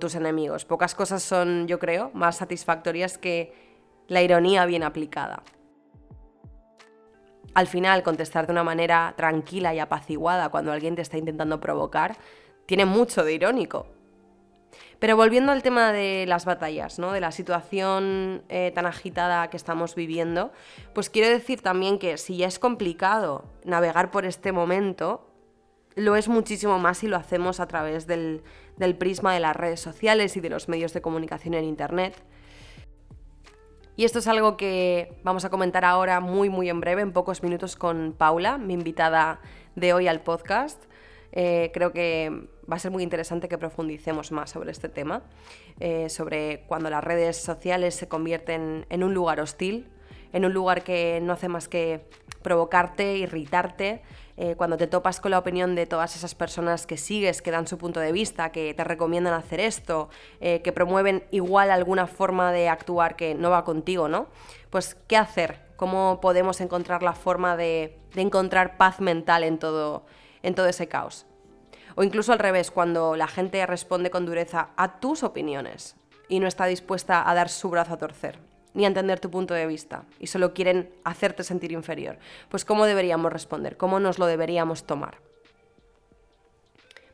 [0.01, 0.65] tus enemigos.
[0.65, 3.66] Pocas cosas son, yo creo, más satisfactorias que
[4.09, 5.43] la ironía bien aplicada.
[7.55, 12.17] Al final, contestar de una manera tranquila y apaciguada cuando alguien te está intentando provocar
[12.67, 13.87] tiene mucho de irónico.
[14.99, 17.13] Pero volviendo al tema de las batallas, ¿no?
[17.13, 20.53] de la situación eh, tan agitada que estamos viviendo,
[20.95, 25.27] pues quiero decir también que si ya es complicado navegar por este momento,
[25.97, 28.43] lo es muchísimo más si lo hacemos a través del,
[28.99, 32.15] prisma de las redes sociales y de los medios de comunicación en Internet.
[33.99, 37.43] Y esto es algo que vamos a comentar ahora muy muy en breve, en pocos
[37.43, 39.41] minutos con Paula, mi invitada
[39.75, 40.85] de hoy al podcast.
[41.33, 45.23] Eh, creo que va a ser muy interesante que profundicemos más sobre este tema,
[45.81, 49.89] eh, sobre cuando las redes sociales se convierten en un lugar hostil,
[50.35, 52.07] en un lugar que no hace más que
[52.43, 54.03] provocarte, irritarte,
[54.37, 57.67] eh, cuando te topas con la opinión de todas esas personas que sigues, que dan
[57.67, 62.53] su punto de vista, que te recomiendan hacer esto, eh, que promueven igual alguna forma
[62.53, 64.27] de actuar que no va contigo, ¿no?
[64.71, 65.61] Pues, ¿qué hacer?
[65.77, 70.05] ¿Cómo podemos encontrar la forma de, encontrar paz mental en todo,
[70.43, 71.27] en todo ese caos?
[71.95, 75.97] O incluso al revés, cuando la gente responde con dureza a tus opiniones
[76.29, 79.55] y no está dispuesta a dar su brazo a torcer ni a entender tu punto
[79.55, 82.19] de vista y solo quieren hacerte sentir inferior.
[82.51, 83.77] Pues ¿cómo deberíamos responder?
[83.77, 85.19] ¿Cómo nos lo deberíamos tomar?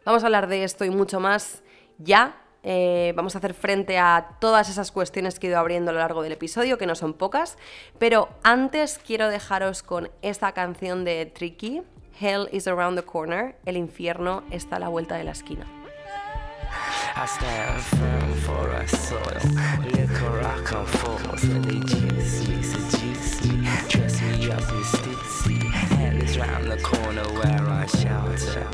[0.04, 1.62] Vamos a hablar de esto y mucho más
[1.98, 2.36] ya.
[2.64, 6.00] Eh, vamos a hacer frente a todas esas cuestiones que he ido abriendo a lo
[6.00, 7.56] largo del episodio, que no son pocas.
[7.98, 11.82] Pero antes quiero dejaros con esta canción de Tricky,
[12.20, 15.81] Hell is around the corner, el infierno está a la vuelta de la esquina.
[17.14, 19.20] I stand firm for a soil.
[19.84, 25.62] Liquor I come for, so they juice me, seduce me, dress me up in stitsy.
[25.70, 28.66] Hell is round the corner where I shelter.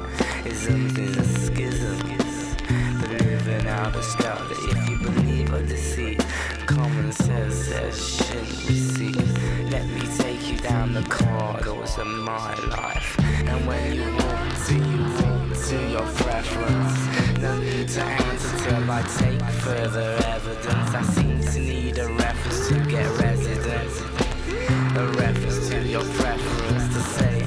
[0.45, 2.57] Is a schisms,
[3.01, 4.47] but living out a scout.
[4.51, 6.25] If you believe or deceit,
[6.67, 9.71] common sense says shouldn't receive.
[9.71, 14.75] Let me take you down the corridors of my life, and when you walk to,
[14.75, 17.28] you walk to your preference.
[17.41, 20.95] No need to answer till I take further evidence.
[20.95, 24.01] I seem to need a reference to get residence.
[24.97, 27.47] A reference to your preference to say,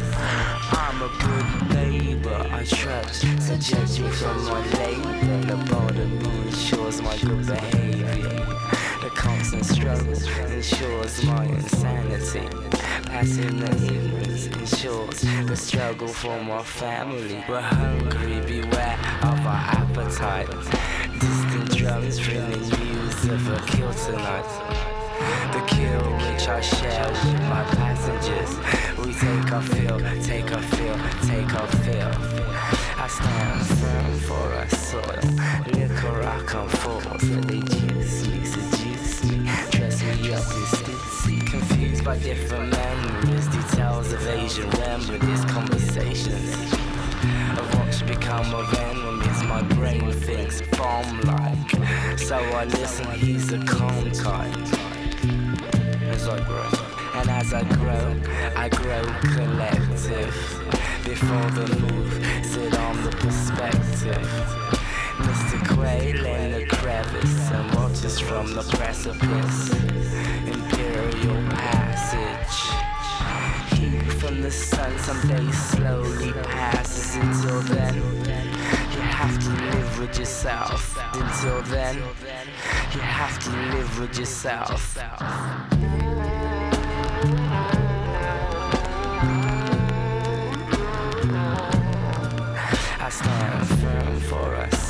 [0.72, 2.48] I'm a good neighbor.
[2.52, 5.48] I trust, so judge me from my labor.
[5.48, 8.01] The border me ensures my good behavior.
[9.16, 10.14] Constant struggle
[10.52, 12.48] ensures my insanity.
[13.06, 17.44] Passing the ignorance ensures the struggle for my family.
[17.48, 20.50] We're hungry, beware of our appetite.
[21.20, 24.48] Distant drums ringing news of a kill tonight.
[25.54, 28.58] The kill which I share with my passengers.
[28.98, 30.98] We take our fill, take our fill,
[31.28, 32.12] take our fill.
[32.98, 35.22] I stand firm for our soil.
[35.74, 38.46] Liquor I come forth, they juice me,
[41.52, 46.74] Confused by different memories, details of Asian remedies, conversations
[47.60, 49.44] of what should become of enemies.
[49.44, 53.12] My brain thinks bomb like, so I listen.
[53.12, 54.68] He's a calm kind
[56.10, 56.72] as I grow.
[57.14, 58.20] And as I grow,
[58.56, 59.04] I grow
[59.36, 60.34] collective.
[61.06, 64.71] Before the move, sit on the perspective.
[65.82, 69.72] Quail the crevice watches from the precipice.
[70.46, 72.58] Imperial passage.
[73.80, 77.96] Heat from the sun someday slowly passes until then.
[77.96, 80.96] You have to live with yourself.
[81.14, 81.96] Until then,
[82.94, 85.00] you have to live with yourself.
[93.00, 94.81] I stand firm for a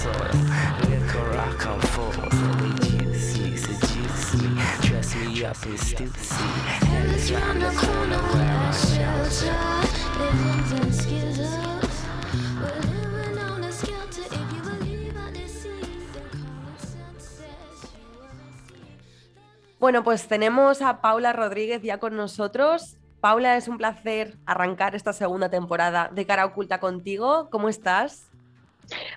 [19.79, 22.97] Bueno, pues tenemos a Paula Rodríguez ya con nosotros.
[23.19, 27.49] Paula, es un placer arrancar esta segunda temporada de Cara Oculta contigo.
[27.51, 28.30] ¿Cómo estás?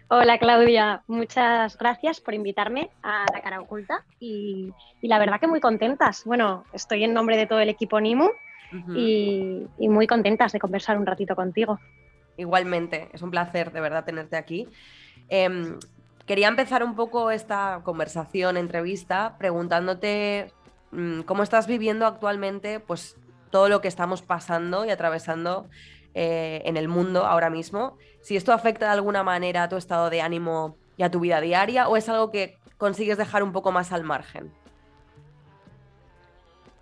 [0.09, 5.61] Hola Claudia, muchas gracias por invitarme a la cara oculta y, la verdad que muy
[5.61, 6.25] contentas.
[6.25, 8.31] Bueno, estoy en nombre de todo el equipo NIMU
[8.95, 11.79] y, muy contentas de conversar un ratito contigo.
[12.37, 14.69] Igualmente, es un placer de verdad tenerte aquí.
[15.29, 15.79] Em,
[16.27, 20.53] quería empezar un poco esta conversación, entrevista, preguntándote
[20.91, 23.17] mm, cómo estás viviendo actualmente pues,
[23.51, 25.69] todo lo que estamos pasando y atravesando
[26.14, 30.11] eh, en el mundo ahora mismo, si esto afecta de alguna manera a tu estado
[30.11, 33.72] de ánimo y a tu vida diaria o es algo que consigues dejar un poco
[33.72, 34.53] más al margen.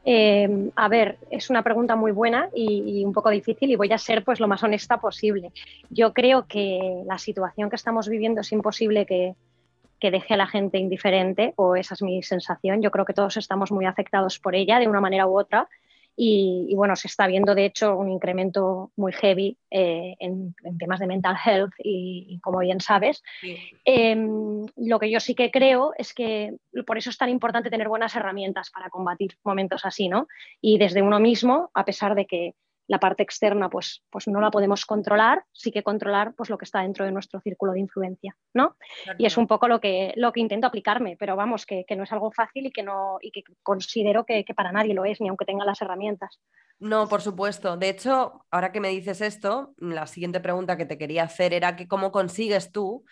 [0.05, 3.99] Eh, a ver, es una pregunta muy buena y, un poco difícil y voy a
[3.99, 5.53] ser pues lo más honesta posible.
[5.90, 9.35] Yo creo que la situación que estamos viviendo es imposible que,
[10.01, 12.83] que deje a la gente indiferente o esa es mi sensación.
[12.83, 15.68] Yo creo que todos estamos muy afectados por ella de una manera u otra
[16.16, 21.07] y, bueno, se está viendo de hecho un incremento muy heavy eh, en, temas de
[21.07, 23.22] mental health y, como bien sabes.
[23.85, 27.88] Em, lo que yo sí que creo es que por eso es tan importante tener
[27.88, 30.29] buenas herramientas para combatir momentos así, ¿no?
[30.61, 32.55] Y desde uno mismo, a pesar de que
[32.93, 36.67] la parte externa pues, pues no la podemos controlar, sí que controlar pues lo que
[36.67, 38.77] está dentro de nuestro círculo de influencia, ¿no?
[39.17, 42.13] Y es un poco lo que, lo que intento aplicarme, pero vamos, que, no es
[42.13, 45.31] algo fácil y que, no, y que considero que, que, para nadie lo es, ni
[45.31, 46.39] aunque tenga las herramientas.
[46.81, 47.79] No, por supuesto.
[47.79, 51.77] De hecho, ahora que me dices esto, la siguiente pregunta que te quería hacer era
[51.77, 53.07] que cómo consigues tú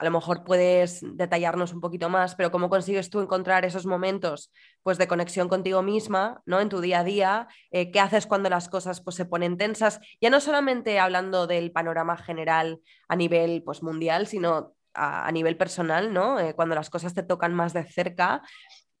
[0.00, 4.52] a lo mejor puedes detallarnos un poquito más, pero cómo consigues tú encontrar esos momentos
[4.82, 6.60] pues, de conexión contigo misma, ¿no?
[6.60, 10.00] En tu día a día, eh, qué haces cuando las cosas pues, se ponen tensas,
[10.20, 16.12] ya no solamente hablando del panorama general a nivel pues, mundial, sino a, nivel personal,
[16.12, 16.40] ¿no?
[16.40, 18.42] Eh, cuando las cosas te tocan más de cerca.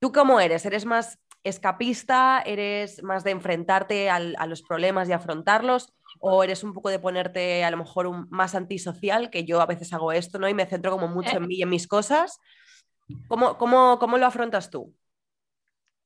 [0.00, 0.66] ¿Tú cómo eres?
[0.66, 2.42] ¿Eres más escapista?
[2.44, 5.92] ¿Eres más de enfrentarte a los problemas y afrontarlos?
[6.20, 9.66] O eres un poco de ponerte a lo mejor un, más antisocial, que yo a
[9.66, 10.48] veces hago esto, ¿no?
[10.48, 12.40] Y me centro como mucho en mí y en mis cosas.
[13.28, 14.94] ¿Cómo, cómo, cómo lo afrontas tú?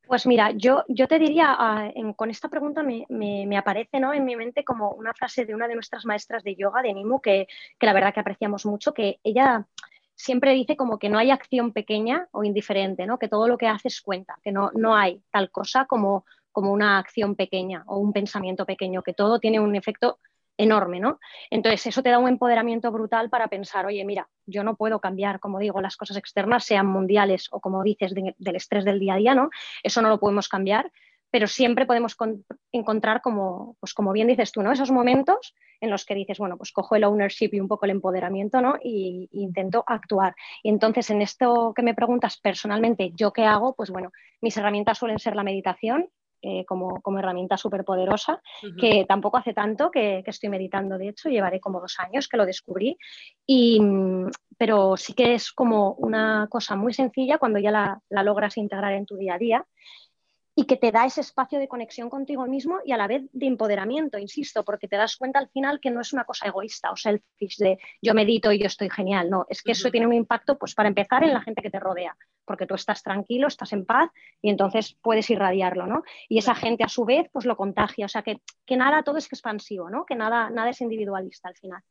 [0.09, 4.15] Pues mira, yo, yo te diría, ah, con esta pregunta me, me, aparece ¿no?
[4.15, 7.21] en mi mente como una frase de una de nuestras maestras de yoga, de Nimu,
[7.21, 7.47] que,
[7.79, 9.67] que la verdad que apreciamos mucho, que ella
[10.15, 13.19] siempre dice como que no hay acción pequeña o indiferente, ¿no?
[13.19, 16.99] que todo lo que haces cuenta, que no, no hay tal cosa como como una
[16.99, 20.19] acción pequeña o un pensamiento pequeño, que todo tiene un efecto
[20.59, 21.21] enorme, ¿no?
[21.51, 25.39] Entonces, eso te da un empoderamiento brutal para pensar, oye, mira, yo no puedo cambiar,
[25.39, 29.19] como digo, las cosas externas, sean mundiales o como dices, del estrés del día a
[29.19, 29.51] día, ¿no?
[29.83, 30.91] Eso no lo podemos cambiar,
[31.31, 32.17] pero siempre podemos
[32.73, 34.73] encontrar, como, pues como bien dices tú, ¿no?
[34.73, 37.93] Esos momentos en los que dices, bueno, pues cojo el ownership y un poco el
[37.93, 38.77] empoderamiento, ¿no?
[38.83, 40.35] Y, y, intento actuar.
[40.65, 43.75] Y entonces, en esto que me preguntas personalmente, ¿yo qué hago?
[43.77, 46.09] Pues bueno, mis herramientas suelen ser la meditación,
[46.43, 48.41] eh, como, herramienta súper poderosa,
[48.79, 52.47] que tampoco hace tanto que, estoy meditando, de hecho, llevaré como dos años que lo
[52.47, 52.97] descubrí,
[53.47, 53.81] y,
[54.57, 58.93] pero sí que es como una cosa muy sencilla cuando ya la, la logras integrar
[58.93, 59.67] en tu día a día
[60.59, 63.47] y que te da ese espacio de conexión contigo mismo y a la vez de
[63.47, 66.97] empoderamiento, insisto, porque te das cuenta al final que no es una cosa egoísta o
[66.97, 70.59] selfish de yo medito y yo estoy genial, no, es que eso tiene un impacto,
[70.59, 72.17] pues para empezar, en la gente que te rodea,
[72.49, 74.11] porque tú estás tranquilo, estás en paz
[74.43, 76.03] y entonces puedes irradiarlo, ¿no?
[76.29, 79.19] Y esa gente a su vez, pues lo contagia, o sea, que, que nada, todo
[79.19, 80.05] es expansivo, ¿no?
[80.05, 81.83] Que nada, nada es individualista al final.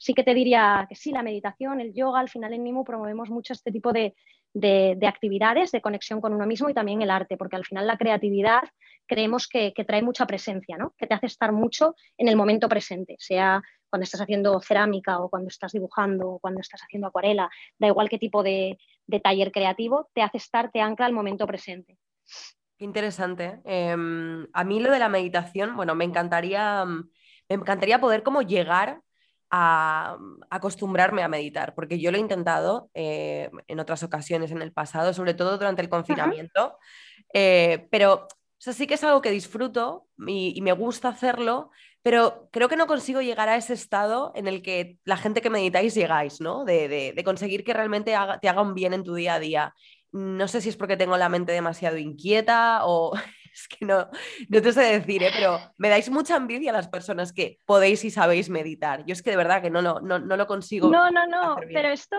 [0.00, 3.30] Sí que te diría que sí, la meditación, el yoga, al final en Nimu promovemos
[3.30, 4.14] mucho este tipo de,
[4.56, 7.98] de, actividades de conexión con uno mismo y también el arte, porque al final la
[7.98, 8.62] creatividad
[9.06, 10.94] creemos que, trae mucha presencia, ¿no?
[10.96, 13.62] que te hace estar mucho en el momento presente, sea
[13.96, 18.10] cuando estás haciendo cerámica o cuando estás dibujando o cuando estás haciendo acuarela, da igual
[18.10, 18.78] qué tipo de,
[19.22, 21.96] taller creativo, te hace estar, te ancla al momento presente.
[22.76, 23.58] Interesante.
[23.64, 27.08] Em, a mí lo de la meditación, bueno, me encantaría, me
[27.48, 29.00] encantaría poder como llegar
[29.50, 30.18] a,
[30.50, 35.14] acostumbrarme a meditar, porque yo lo he intentado eh, en otras ocasiones en el pasado,
[35.14, 36.76] sobre todo durante el confinamiento,
[37.32, 38.28] eh, pero
[38.58, 41.70] sí que es algo que disfruto y, me gusta hacerlo,
[42.02, 45.50] pero creo que no consigo llegar a ese estado en el que la gente que
[45.50, 46.64] meditáis llegáis, ¿no?
[46.64, 49.74] De, conseguir que realmente te haga un bien en tu día a día.
[50.12, 53.12] No sé si es porque tengo la mente demasiado inquieta o
[53.56, 54.08] es que no,
[54.48, 55.30] no te sé decir, ¿eh?
[55.34, 59.04] pero me dais mucha envidia a las personas que podéis y sabéis meditar.
[59.06, 60.90] Yo es que de verdad que no, no, no, no lo consigo.
[60.90, 62.16] No, no, no, pero esto,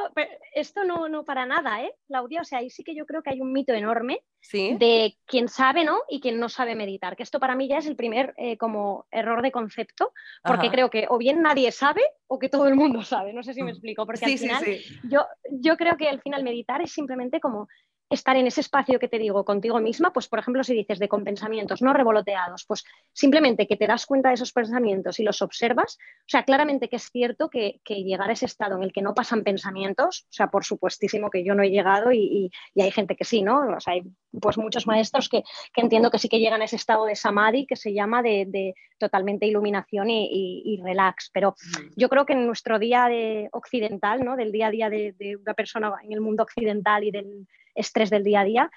[0.54, 2.42] esto no, no para nada, ¿eh, Claudia?
[2.42, 4.22] O sea, ahí sí que yo creo que hay un mito enorme
[4.52, 6.00] de quien sabe, ¿no?
[6.10, 9.06] Y quien no sabe meditar, que esto para mí ya es el primer eh, como
[9.12, 10.14] error de concepto,
[10.44, 13.54] porque creo que o bien nadie sabe o que todo el mundo sabe, no sé
[13.54, 13.76] si me mm.
[13.76, 14.64] explico, porque al final
[15.04, 17.68] Yo, yo creo que al final meditar es simplemente como
[18.10, 21.08] estar en ese espacio que te digo contigo misma, pues por ejemplo si dices de
[21.08, 22.84] con pensamientos no revoloteados, pues
[23.14, 26.96] simplemente que te das cuenta de esos pensamientos y los observas, o sea, claramente que
[26.96, 30.48] es cierto que, llegar a ese estado en el que no pasan pensamientos, o sea,
[30.48, 33.76] por supuestísimo que yo no he llegado y, hay gente que sí, ¿no?
[33.76, 34.04] O sea, hay
[34.40, 35.44] pues muchos maestros que,
[35.76, 39.46] entiendo que sí que llegan a ese estado de samadhi que se llama de, totalmente
[39.46, 41.56] iluminación y, relax, pero
[41.96, 44.36] yo creo que en nuestro día de occidental, ¿no?
[44.36, 47.48] Del día a día de, de una persona en el mundo occidental y del
[47.78, 48.72] estrés del día a día,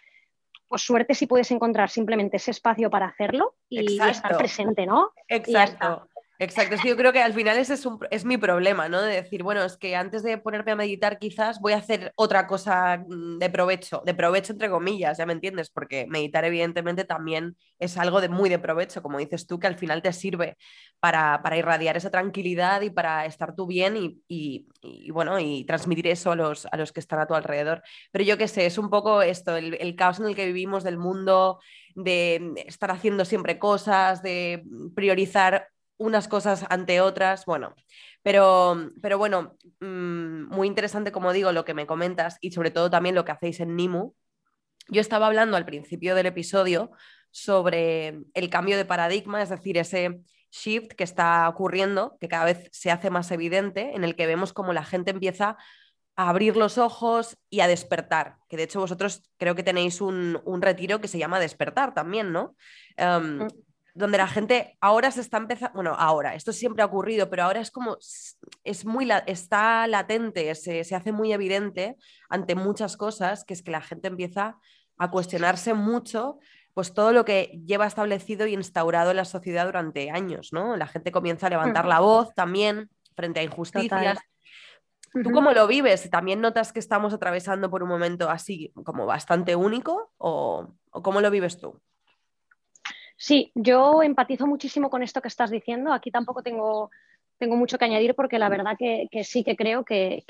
[0.69, 5.13] pues suerte si puedes encontrar simplemente ese espacio para hacerlo y, estar presente, ¿no?
[5.27, 6.09] Exacto.
[6.43, 9.03] Exacto, es que yo creo que al final ese es, es, mi problema, ¿no?
[9.03, 12.47] De decir, bueno, es que antes de ponerme a meditar quizás voy a hacer otra
[12.47, 17.59] cosa mm, de provecho, de provecho entre comillas, ya me entiendes, porque meditar evidentemente también
[17.79, 20.57] es algo de muy de provecho, como dices tú, que al final te sirve
[20.99, 24.67] para, irradiar esa tranquilidad y para estar tú bien y,
[25.13, 27.83] bueno, y transmitir eso a los, a los que están a tu alrededor.
[28.13, 30.97] Pero yo qué sé, es un poco esto, el caos en el que vivimos del
[30.97, 31.61] mundo,
[31.95, 34.65] de estar haciendo siempre cosas, de
[34.95, 35.69] priorizar
[36.01, 37.75] unas cosas ante otras, bueno,
[38.23, 42.91] pero, pero bueno, mm, muy interesante, como digo, lo que me comentas y sobre todo
[42.91, 44.15] también lo que hacéis en Nimu.
[44.89, 46.91] Yo estaba hablando al principio del episodio
[47.31, 52.71] sobre el cambio de paradigma, es decir, ese shift que está ocurriendo, que cada vez
[52.73, 55.59] se hace más evidente, en el que vemos como la gente empieza
[56.17, 60.41] a abrir los ojos y a despertar, que de hecho vosotros creo que tenéis un,
[60.63, 62.57] retiro que se llama despertar también, ¿no?
[62.97, 63.49] Em, mm
[63.95, 67.61] donde la gente ahora se está empezando, bueno, ahora, esto siempre ha ocurrido, pero ahora
[67.61, 67.97] es como,
[68.65, 71.97] es muy, está latente, se, se, hace muy evidente
[72.29, 74.57] ante muchas cosas, que es que la gente empieza
[74.99, 76.39] a cuestionarse mucho,
[76.75, 80.77] pues todo lo que lleva establecido y instaurado en la sociedad durante años, ¿no?
[80.77, 84.19] La gente comienza a levantar la voz también frente a injusticias.
[85.13, 86.09] ¿Tú cómo lo vives?
[86.09, 91.21] ¿También notas que estamos atravesando por un momento así como bastante único o, o cómo
[91.21, 91.81] lo vives tú?
[93.23, 95.93] Sí, yo empatizo muchísimo con esto que estás diciendo.
[95.93, 96.91] Aquí tampoco tengo,
[97.37, 100.25] tengo mucho que añadir porque la verdad que, sí que creo que,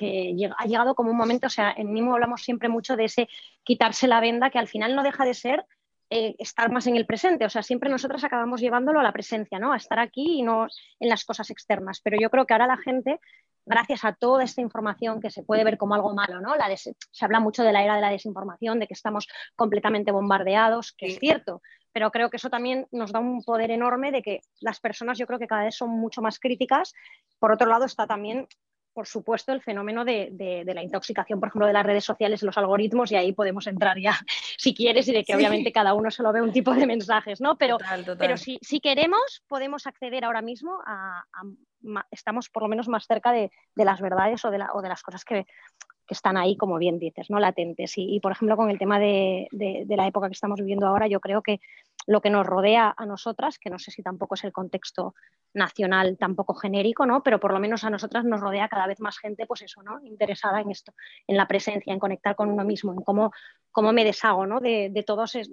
[0.58, 3.28] ha llegado como un momento, o sea, en Nimo hablamos siempre mucho de ese
[3.62, 5.64] quitarse la venda que al final no deja de ser
[6.10, 7.44] eh, estar más en el presente.
[7.44, 9.72] O sea, siempre nosotras acabamos llevándolo a la presencia, ¿no?
[9.72, 10.66] A estar aquí y no
[10.98, 12.00] en las cosas externas.
[12.02, 13.20] Pero yo creo que ahora la gente,
[13.64, 16.56] gracias a toda esta información que se puede ver como algo malo, ¿no?
[16.56, 20.92] La se habla mucho de la era de la desinformación, de que estamos completamente bombardeados,
[20.98, 21.62] que es cierto,
[21.92, 25.26] pero creo que eso también nos da un poder enorme de que las personas yo
[25.26, 26.94] creo que cada vez son mucho más críticas.
[27.38, 28.46] Por otro lado está también,
[28.92, 33.10] por supuesto, el fenómeno de, la intoxicación, por ejemplo, de las redes sociales, los algoritmos,
[33.12, 34.18] y ahí podemos entrar ya
[34.58, 37.40] si quieres y de que obviamente cada uno se lo ve un tipo de mensajes,
[37.40, 37.56] ¿no?
[37.56, 37.78] Pero,
[38.18, 41.24] pero si, si, queremos, podemos acceder ahora mismo a,
[42.10, 45.24] estamos por lo menos más cerca de, las verdades o de, o de las cosas
[45.24, 45.46] que,
[46.10, 47.38] que están ahí, como bien dices, ¿no?
[47.38, 47.92] latentes.
[47.94, 51.40] Y, por ejemplo, con el tema de, la época que estamos viviendo ahora, yo creo
[51.40, 51.60] que
[52.08, 55.14] lo que nos rodea a nosotras, que no sé si tampoco es el contexto
[55.54, 57.22] nacional tampoco genérico, ¿no?
[57.22, 60.00] pero por lo menos a nosotras nos rodea cada vez más gente, pues eso, ¿no?
[60.02, 60.94] interesada en esto,
[61.28, 63.30] en la presencia, en conectar con uno mismo, en cómo,
[63.70, 64.58] cómo me deshago ¿no?
[64.58, 65.04] de, de,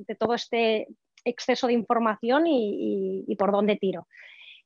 [0.08, 0.88] de todo este
[1.24, 4.08] exceso de información y por dónde tiro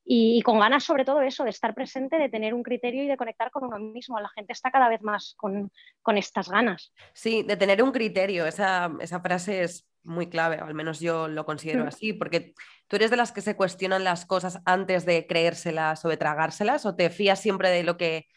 [0.03, 3.17] y, con ganas sobre todo eso, de estar presente, de tener un criterio y de
[3.17, 4.19] conectar con uno mismo.
[4.19, 5.71] La gente está cada vez más con,
[6.17, 6.93] estas ganas.
[7.13, 8.91] Sí, de tener un criterio, esa,
[9.21, 11.87] frase es muy clave, al menos yo lo considero mm.
[11.87, 12.53] así, porque
[12.87, 16.85] tú eres de las que se cuestionan las cosas antes de creérselas o de tragárselas,
[16.85, 18.27] o te fías siempre de lo que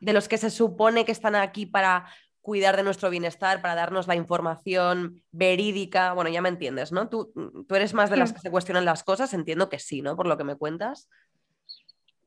[0.00, 2.06] de los que se supone que están aquí para
[2.48, 6.14] cuidar de nuestro bienestar, para darnos la información verídica.
[6.14, 7.10] Bueno, ya me entiendes, ¿no?
[7.10, 7.30] ¿Tú,
[7.68, 9.34] tú eres más de las que se cuestionan las cosas?
[9.34, 10.16] Entiendo que sí, ¿no?
[10.16, 11.10] Por lo que me cuentas.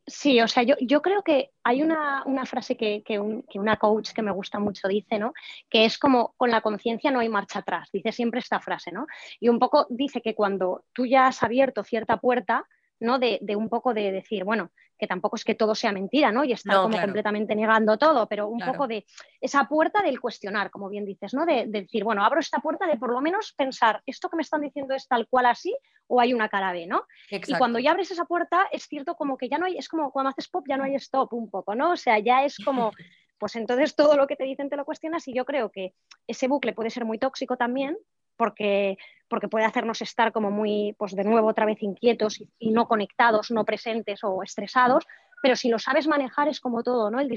[0.06, 4.22] Sí, o sea, yo, yo creo que hay una, frase que, que, una coach que
[4.22, 5.34] me gusta mucho dice, ¿no?
[5.68, 9.08] Que es como con la conciencia no hay marcha atrás, dice siempre esta frase, ¿no?
[9.40, 12.68] Y un poco dice que cuando tú ya has abierto cierta puerta,
[13.00, 13.18] ¿no?
[13.18, 14.72] De, de, un poco de decir, bueno,
[15.02, 16.44] que tampoco es que todo sea mentira, ¿no?
[16.44, 19.04] Y estar como completamente negando todo, pero un poco de
[19.42, 21.44] esa puerta del cuestionar, como bien dices, ¿no?
[21.44, 24.62] De, decir, bueno, abro esta puerta de por lo menos pensar, ¿esto que me están
[24.62, 25.76] diciendo es tal cual así
[26.06, 27.08] o hay una cara B, ¿no?
[27.32, 30.12] Y cuando ya abres esa puerta, es cierto como que ya no hay, es como
[30.12, 31.94] cuando haces pop, ya no hay stop un poco, ¿no?
[31.94, 32.92] O sea, ya es como...
[33.42, 35.96] Pues entonces todo lo que te dicen te lo cuestionas y yo creo que
[36.28, 37.98] ese bucle puede ser muy tóxico también
[38.38, 42.88] porque, porque puede hacernos estar como muy, pues de nuevo otra vez inquietos y, no
[42.88, 45.06] conectados, no presentes o estresados,
[45.42, 47.20] pero si lo sabes manejar es como todo, ¿no?
[47.20, 47.30] El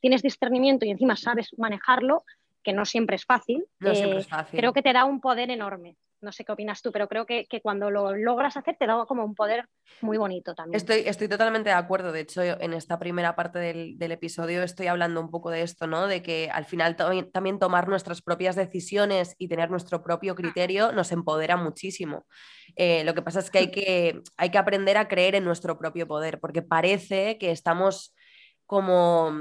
[0.00, 2.24] tienes discernimiento y encima sabes manejarlo,
[2.62, 4.58] que no siempre es fácil, no siempre es eh, fácil.
[4.58, 5.96] creo que te da un poder enorme.
[6.24, 9.24] No sé qué opinas tú, pero creo que, cuando lo logras hacer te da como
[9.24, 9.68] un poder
[10.00, 10.76] muy bonito también.
[10.76, 12.10] Estoy, estoy totalmente de acuerdo.
[12.10, 16.06] De hecho, en esta primera parte del, episodio estoy hablando un poco de esto, ¿no?
[16.06, 21.12] De que al final también tomar nuestras propias decisiones y tener nuestro propio criterio nos
[21.12, 22.26] empodera muchísimo.
[22.76, 25.78] Eh, lo que pasa es que hay, que hay que aprender a creer en nuestro
[25.78, 28.14] propio poder, porque parece que estamos
[28.66, 29.32] como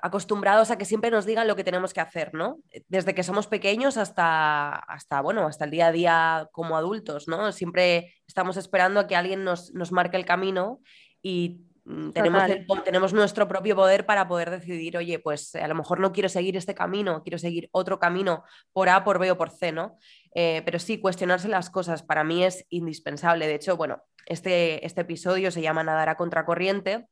[0.00, 2.60] acostumbrados a que siempre nos digan lo que tenemos que hacer, ¿no?
[2.88, 7.50] Desde que somos pequeños hasta, hasta, bueno, hasta el día a día como adultos, ¿no?
[7.52, 10.80] Siempre estamos esperando a que alguien nos, marque el camino
[11.20, 12.42] y mm, tenemos,
[12.84, 16.56] tenemos, nuestro propio poder para poder decidir, oye, pues a lo mejor no quiero seguir
[16.56, 19.98] este camino, quiero seguir otro camino por A, por B o por C, ¿no?
[20.32, 23.48] Eh, pero sí, cuestionarse las cosas para mí es indispensable.
[23.48, 27.08] De hecho, bueno, este, este episodio se llama Nadar a contracorriente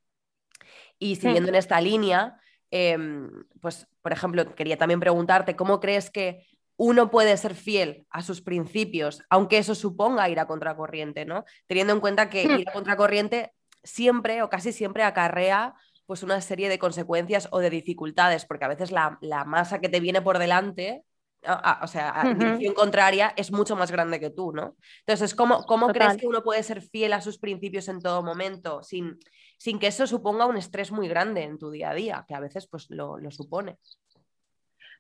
[1.01, 2.39] y siguiendo en esta línea,
[2.79, 3.31] Em,
[3.63, 6.47] pues, por ejemplo, quería también preguntarte, ¿cómo crees que
[6.77, 11.45] uno puede ser fiel a sus principios, aunque eso suponga ir a contracorriente, ¿no?
[11.67, 12.61] Teniendo en cuenta que hmm.
[12.61, 13.53] ir a contracorriente
[13.83, 15.75] siempre o casi siempre acarrea
[16.05, 20.01] pues una serie de consecuencias o de dificultades, porque a veces la, masa que te
[20.01, 21.03] viene por delante,
[21.83, 24.77] o sea, en dirección contraria, es mucho más grande que tú, ¿no?
[25.01, 28.85] Entonces, ¿cómo, cómo crees que uno puede ser fiel a sus principios en todo momento
[28.85, 29.19] sin,
[29.57, 32.41] sin que eso suponga un estrés muy grande en tu día a día, que a
[32.41, 33.79] veces pues lo, lo supone.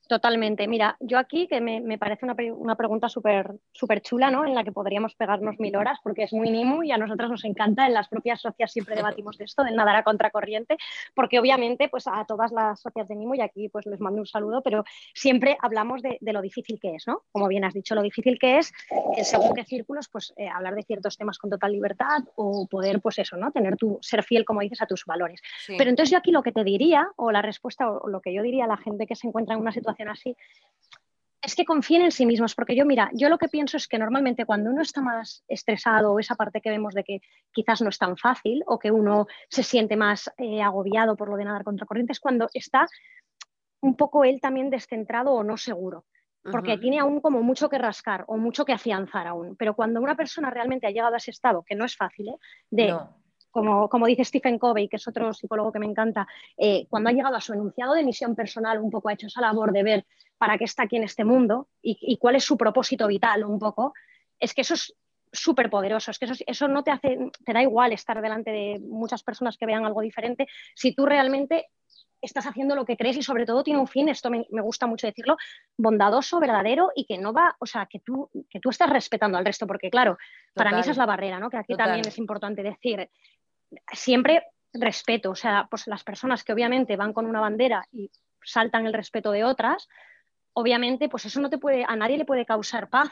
[0.09, 0.69] Totalmente.
[0.69, 4.45] Mira, yo aquí que me, parece una, pregunta súper super chula, ¿no?
[4.45, 7.45] En la que podríamos pegarnos mil horas porque es muy NIMU y a nosotras nos
[7.45, 7.87] encanta.
[7.87, 10.77] En las propias socias siempre debatimos de esto, del nadar a contracorriente,
[11.15, 14.27] porque obviamente pues a todas las socias de NIMU y aquí pues les mando un
[14.27, 17.23] saludo, pero siempre hablamos de, lo difícil que es, ¿no?
[17.33, 18.73] Como bien has dicho, lo difícil que es
[19.17, 23.01] en según qué círculos pues eh, hablar de ciertos temas con total libertad o poder
[23.01, 23.51] pues eso, ¿no?
[23.51, 25.41] Tener tu, ser fiel, como dices, a tus valores.
[25.67, 28.43] Pero entonces yo aquí lo que te diría o la respuesta o lo que yo
[28.43, 30.37] diría a la gente que se encuentra en una situación así,
[31.47, 33.99] es que confíen en sí mismos, porque yo, mira, yo lo que pienso es que
[33.99, 37.21] normalmente cuando uno está más estresado o esa parte que vemos de que
[37.53, 41.37] quizás no es tan fácil o que uno se siente más eh, agobiado por lo
[41.37, 42.87] de nadar contra corriente, es cuando está
[43.81, 46.07] un poco él también descentrado o no seguro,
[46.51, 49.57] porque tiene aún como mucho que rascar o mucho que afianzar aún.
[49.57, 52.37] Pero cuando una persona realmente ha llegado a ese estado, que no es fácil, ¿eh?
[52.71, 52.97] de
[53.89, 56.27] como, dice Stephen Covey, que es otro psicólogo que me encanta,
[56.57, 59.41] eh, cuando ha llegado a su enunciado de misión personal, un poco ha hecho esa
[59.41, 60.07] labor de ver
[60.39, 63.95] para qué está aquí en este mundo y, cuál es su propósito vital, un poco,
[64.39, 64.95] es que eso es
[65.33, 68.79] súper poderoso, es que eso, eso, no te hace, te da igual estar delante de
[68.81, 71.67] muchas personas que vean algo diferente, si tú realmente
[72.21, 75.07] estás haciendo lo que crees y sobre todo tiene un fin, esto me, gusta mucho
[75.07, 75.37] decirlo,
[75.77, 79.45] bondadoso, verdadero y que no va, o sea, que tú, que tú estás respetando al
[79.45, 80.19] resto, porque claro,
[80.55, 81.51] para mí esa es la barrera, ¿no?
[81.51, 83.09] Que aquí también es importante decir,
[83.93, 88.11] siempre respeto, o sea, pues las personas que obviamente van con una bandera y
[88.45, 89.89] saltan el respeto de otras,
[90.53, 93.11] obviamente pues eso no te puede, a nadie le puede causar paz.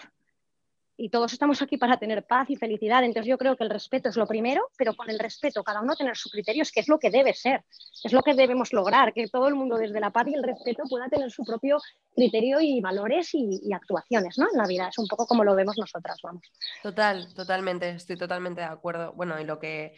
[0.97, 3.03] Y todos estamos aquí para tener paz y felicidad.
[3.03, 5.97] Entonces yo creo que el respeto es lo primero, pero con el respeto cada uno
[5.97, 7.65] tener su criterio es que es lo que debe ser,
[8.05, 10.85] es lo que debemos lograr, que todo el mundo desde la paz y el respeto
[10.89, 11.79] pueda tener su propio
[12.15, 14.47] criterio y valores y, y actuaciones ¿no?
[14.53, 14.87] en la vida.
[14.87, 16.45] Es un poco como lo vemos nosotras, vamos.
[16.81, 19.15] Total, totalmente, estoy totalmente de acuerdo.
[19.15, 19.97] Bueno, y lo que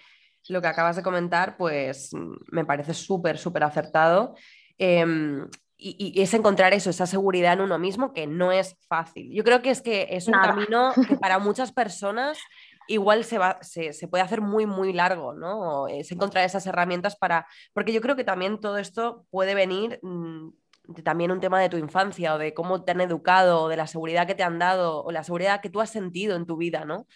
[0.49, 2.11] lo que acabas de comentar, pues
[2.51, 4.34] me parece súper, súper acertado.
[4.78, 9.30] Em, y, es encontrar eso, esa seguridad en uno mismo, que no es fácil.
[9.32, 12.38] Yo creo que es que es un camino que para muchas personas
[12.88, 15.88] igual se, va, se, puede hacer muy, muy largo, ¿no?
[15.88, 17.47] Es encontrar esas herramientas para...
[17.72, 20.51] Porque yo creo que también todo esto puede venir mm,
[20.88, 23.76] de también un tema de tu infancia o de cómo te han educado o de
[23.76, 26.57] la seguridad que te han dado o la seguridad que tú has sentido en tu
[26.57, 27.07] vida, ¿no?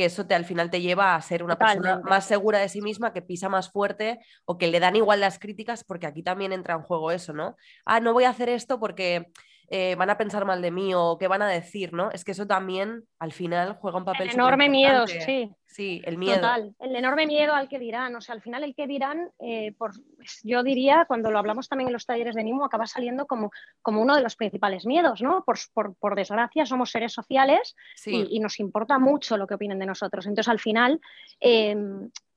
[0.00, 2.80] Que eso te, al final te lleva a ser una persona más segura de sí
[2.80, 6.54] misma, que pisa más fuerte o que le dan igual las críticas, porque aquí también
[6.54, 7.54] entra en juego eso, ¿no?
[7.84, 9.30] Ah, no voy a hacer esto porque
[9.72, 12.10] eh, van a pensar mal de mí o qué van a decir, ¿no?
[12.10, 14.28] Es que eso también al final juega un papel.
[14.28, 15.48] El enorme miedo, sí.
[15.64, 16.34] Sí, el miedo.
[16.34, 18.16] Total, el enorme miedo al que dirán.
[18.16, 21.68] O sea, al final el que dirán, eh, por, pues, yo diría, cuando lo hablamos
[21.68, 25.22] también en los talleres de Nimo, acaba saliendo como, como uno de los principales miedos,
[25.22, 25.44] ¿no?
[25.44, 25.58] Por,
[26.00, 30.26] por, desgracia, somos seres sociales y, nos importa mucho lo que opinen de nosotros.
[30.26, 31.00] Entonces, al final,
[31.38, 31.76] eh,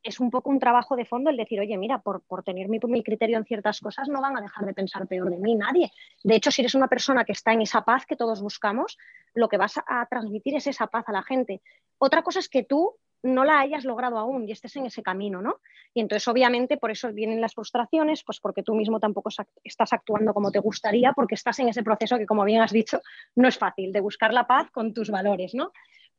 [0.04, 3.04] es un poco un trabajo de fondo el decir, oye, mira, por, tener mi, mi,
[3.04, 5.92] criterio en ciertas cosas no van a dejar de pensar peor de mí nadie.
[6.24, 8.98] De hecho, si eres una persona que está en esa paz que todos buscamos,
[9.34, 11.62] lo que vas a, transmitir es esa paz a la gente.
[11.98, 15.42] Otra cosa es que tú no la hayas logrado aún y estés en ese camino,
[15.42, 15.62] ¿no?
[15.94, 19.30] Y entonces, obviamente, por eso vienen las frustraciones, pues porque tú mismo tampoco
[19.64, 23.02] estás actuando como te gustaría, porque estás en ese proceso que, como bien has dicho,
[23.36, 25.72] no es fácil, de buscar la paz con tus valores, ¿no?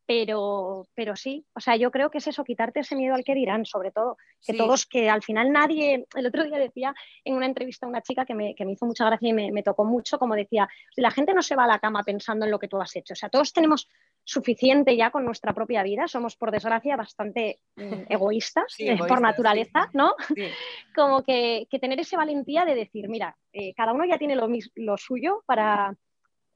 [0.07, 3.35] Pero, pero sí, o sea, yo creo que es eso, quitarte ese miedo al que
[3.35, 6.95] dirán, sobre todo, que todos, que al final nadie, el otro día decía
[7.25, 9.51] en una entrevista a una chica que me, que me hizo mucha gracia y me,
[9.53, 12.51] me, tocó mucho, como decía, la gente no se va a la cama pensando en
[12.51, 13.89] lo que tú has hecho, o sea, todos tenemos
[14.25, 16.09] suficiente ya con nuestra propia vida.
[16.09, 20.15] Somos, por desgracia, bastante mm, egoístas, eh, por naturaleza, ¿no?
[20.95, 24.97] Como que, tener esa valentía de decir, mira, eh, cada uno ya tiene lo, lo
[24.97, 25.95] suyo para,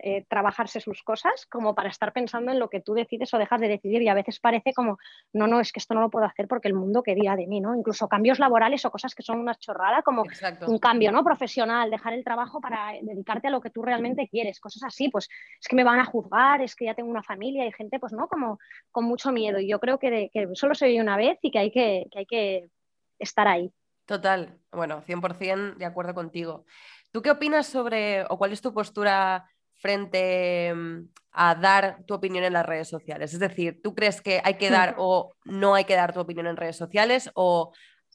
[0.01, 3.61] eh, trabajarse sus cosas como para estar pensando en lo que tú decides o dejas
[3.61, 4.99] de decidir y a veces parece como,
[5.33, 7.47] no, no, es que esto no lo puedo hacer porque el mundo que dirá de
[7.47, 7.75] mí, ¿no?
[7.75, 10.25] Incluso cambios laborales o cosas que son una chorrada como
[10.67, 11.25] un cambio, ¿no?
[11.25, 15.29] Profesional, dejar el trabajo para dedicarte a lo que tú realmente quieres, cosas así, pues
[15.61, 18.13] es que me van a juzgar, es que ya tengo una familia y gente, pues
[18.13, 18.59] no, como
[18.93, 21.59] con mucho miedo y yo creo que, que solo se vive una vez y que
[21.59, 22.71] hay que, que hay que
[23.19, 23.73] estar ahí.
[24.07, 26.65] Total, bueno, 100% de acuerdo contigo.
[27.11, 32.45] ¿Tú qué opinas sobre, o cuál es tu postura frente mm, a dar tu opinión
[32.45, 33.33] en las redes sociales?
[33.33, 36.47] Es decir, ¿tú crees que hay que dar o no hay que dar tu opinión
[36.47, 37.73] en redes sociales o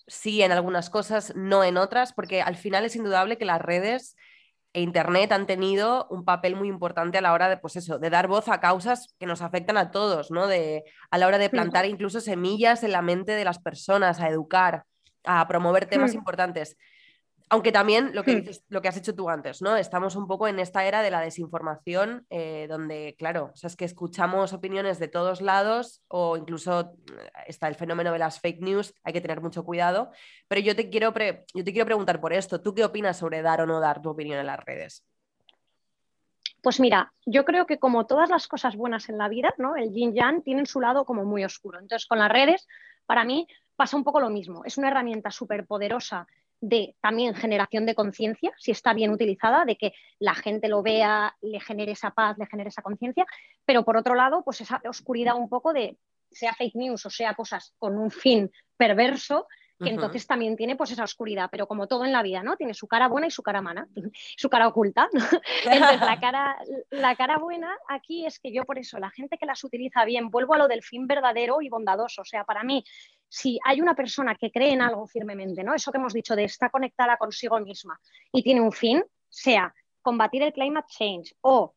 [0.07, 2.13] sí en algunas cosas, no en otras?
[2.13, 4.15] Porque al final es indudable que las redes
[4.73, 8.09] e Internet han tenido un papel muy importante a la hora de, pues eso, de
[8.09, 10.47] dar voz a causas que nos afectan a todos, ¿no?
[10.47, 14.29] De, a la hora de plantar incluso semillas en la mente de las personas, a
[14.29, 14.85] educar,
[15.25, 16.75] a promover temas importantes.
[17.49, 18.39] Aunque también lo que, hmm.
[18.39, 19.75] dices, lo que has hecho tú antes, ¿no?
[19.75, 23.75] Estamos un poco en esta era de la desinformación, eh, donde, claro, o sea, es
[23.75, 28.61] que escuchamos opiniones de todos lados o incluso eh, está el fenómeno de las fake
[28.61, 30.11] news, hay que tener mucho cuidado.
[30.47, 31.13] Pero yo te quiero,
[31.53, 34.09] yo te quiero preguntar por esto, ¿tú qué opinas sobre dar o no dar tu
[34.09, 35.05] opinión en las redes?
[36.63, 39.75] Pues mira, yo creo que como todas las cosas buenas en la vida, ¿no?
[39.75, 41.77] El yin yang tienen su lado como muy oscuro.
[41.77, 42.67] Entonces, con las redes,
[43.05, 44.63] para mí pasa un poco lo mismo.
[44.63, 46.25] Es una herramienta súper poderosa
[46.63, 51.35] de también generación de conciencia, si está bien utilizada, de que la gente lo vea,
[51.41, 53.25] le genere esa paz, le genere esa conciencia,
[53.65, 55.97] pero por otro lado, pues esa oscuridad un poco de,
[56.31, 59.45] sea fake news o sea cosas con un fin perverso,
[59.83, 62.55] que entonces también tiene pues esa oscuridad, pero como todo en la vida, ¿no?
[62.57, 63.87] Tiene su cara buena y su cara mala,
[64.37, 65.09] su cara oculta.
[65.65, 66.57] Entonces la cara,
[66.91, 70.29] la cara buena aquí es que yo por eso, la gente que las utiliza bien,
[70.29, 72.83] vuelvo a lo del fin verdadero y bondadoso, o sea, para mí,
[73.27, 75.73] si hay una persona que cree en algo firmemente, ¿no?
[75.73, 77.99] Eso que hemos dicho de estar conectada consigo misma
[78.31, 81.73] y tiene un fin, sea combatir el climate change o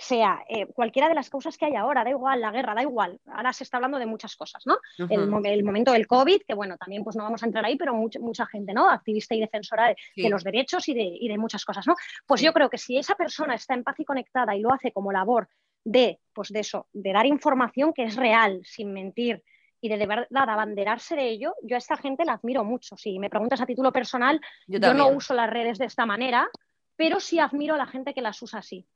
[0.00, 3.20] sea eh, cualquiera de las causas que hay ahora, da igual la guerra, da igual.
[3.26, 4.78] Ahora se está hablando de muchas cosas, ¿no?
[5.08, 5.28] el,
[5.62, 8.72] momento del COVID, que bueno, también pues no vamos a entrar ahí, pero mucha gente,
[8.72, 8.88] ¿no?
[8.88, 11.94] Activista y defensora de, los derechos y de, muchas cosas, ¿no?
[12.26, 14.92] Pues yo creo que si esa persona está en paz y conectada y lo hace
[14.92, 15.48] como labor
[15.84, 19.42] de, pues de eso, de dar información que es real, sin mentir,
[19.82, 22.96] y de, de verdad abanderarse de ello, yo a esta gente la admiro mucho.
[22.96, 26.48] Si me preguntas a título personal, yo, yo no uso las redes de esta manera,
[26.96, 28.86] pero sí admiro a la gente que las usa así.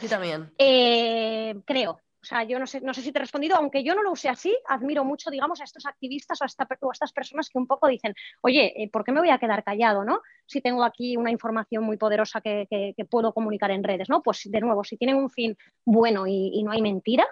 [0.00, 0.52] Yo también.
[0.58, 2.00] Eh, creo.
[2.22, 4.12] O sea, yo no sé, no sé si te he respondido, aunque yo no lo
[4.12, 6.46] use así, admiro mucho, digamos, a estos activistas o a,
[6.92, 10.04] estas personas que un poco dicen, oye, eh, ¿por qué me voy a quedar callado,
[10.04, 10.20] no?
[10.46, 14.22] Si tengo aquí una información muy poderosa que, puedo comunicar en redes, ¿no?
[14.22, 17.26] Pues de nuevo, si tienen un fin bueno y, no hay mentira,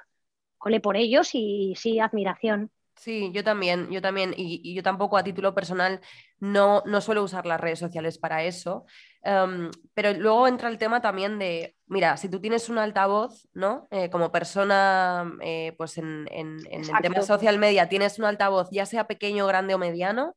[0.58, 2.72] ole por ellos y sí, admiración.
[2.96, 6.00] Sí, yo también, yo también, y, yo tampoco a título personal
[6.40, 8.86] no, no suelo usar las redes sociales para eso,
[9.22, 13.88] em, pero luego entra el tema también de, mira, si tú tienes un altavoz, ¿no?
[13.90, 19.06] Eh, como persona, eh, pues en, el tema social media tienes un altavoz, ya sea
[19.06, 20.36] pequeño, grande o mediano,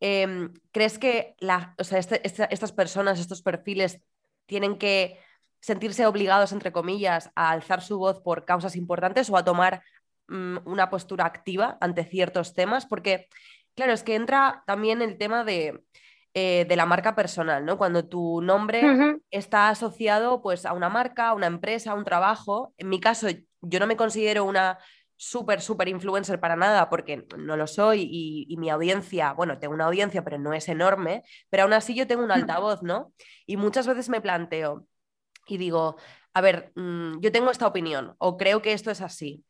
[0.00, 4.00] em, ¿crees que la, este, estas personas, estos perfiles,
[4.46, 5.18] tienen que
[5.60, 9.82] sentirse obligados, entre comillas, a alzar su voz por causas importantes o a tomar
[10.28, 13.28] Mm, una postura activa ante ciertos temas, porque,
[13.76, 15.84] claro, es que entra también el tema de,
[16.38, 17.78] eh, la marca personal, ¿no?
[17.78, 18.82] Cuando tu nombre
[19.30, 22.74] está asociado pues, a una marca, a una empresa, a un trabajo.
[22.76, 23.28] En mi caso,
[23.62, 24.78] yo no me considero una
[25.16, 29.72] súper, súper influencer para nada, porque no lo soy y, y, mi audiencia, bueno, tengo
[29.72, 33.14] una audiencia, pero no es enorme, pero aún así yo tengo un altavoz, ¿no?
[33.46, 34.86] Y muchas veces me planteo
[35.46, 35.96] y digo,
[36.34, 39.42] a ver, mm, yo tengo esta opinión o creo que esto es así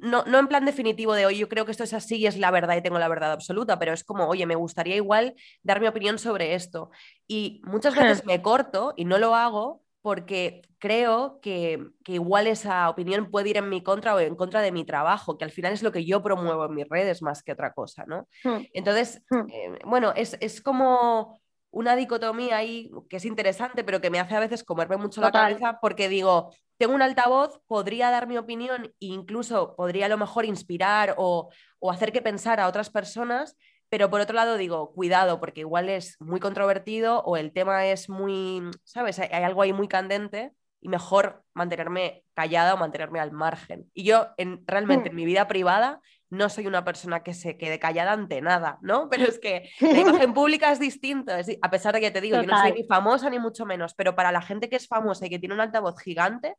[0.00, 2.36] no, no, en plan definitivo de, hoy yo creo que esto es así y es
[2.38, 5.80] la verdad y tengo la verdad absoluta, pero es como, oye, me gustaría igual dar
[5.80, 6.90] mi opinión sobre esto.
[7.26, 13.30] Y muchas veces me corto y no lo hago porque creo que, igual esa opinión
[13.30, 15.82] puede ir en mi contra o en contra de mi trabajo, que al final es
[15.82, 18.28] lo que yo promuevo en mis redes más que otra cosa, ¿no?
[18.44, 18.62] Hmm.
[18.72, 19.50] Entonces, hmm.
[19.50, 21.40] eh, bueno, es, es como
[21.70, 25.30] una dicotomía ahí que es interesante, pero que me hace a veces comerme mucho la
[25.30, 30.18] cabeza porque digo, tengo un altavoz, podría dar mi opinión e incluso podría a lo
[30.18, 31.50] mejor inspirar o,
[31.90, 33.56] hacer que pensar a otras personas,
[33.88, 38.08] pero por otro lado digo, cuidado, porque igual es muy controvertido o el tema es
[38.08, 39.18] muy, ¿sabes?
[39.18, 43.90] Hay, algo ahí muy candente y mejor mantenerme callada o mantenerme al margen.
[43.92, 45.10] Y yo en, realmente mm.
[45.10, 46.00] en mi vida privada
[46.30, 49.08] no soy una persona que se quede callada ante nada, ¿no?
[49.10, 52.46] Pero es que la imagen pública es distinto, a pesar de que te digo, yo
[52.46, 55.30] no soy ni famosa ni mucho menos, pero para la gente que es famosa y
[55.30, 56.56] que tiene un altavoz gigante,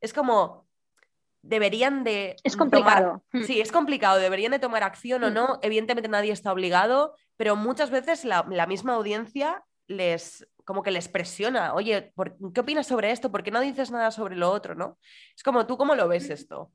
[0.00, 0.66] es como,
[1.42, 2.36] deberían de...
[2.42, 3.22] Es complicado.
[3.32, 3.42] Mm.
[3.42, 5.34] sí, es complicado, deberían de tomar acción o mm.
[5.34, 5.58] no.
[5.62, 11.74] Evidentemente nadie está obligado, pero muchas veces la, misma audiencia les como que les presiona,
[11.74, 12.12] oye,
[12.52, 13.30] ¿qué opinas sobre esto?
[13.30, 14.74] ¿Por qué no dices nada sobre lo otro?
[14.74, 14.98] ¿no?
[15.36, 16.72] Es como, ¿tú cómo lo ves esto?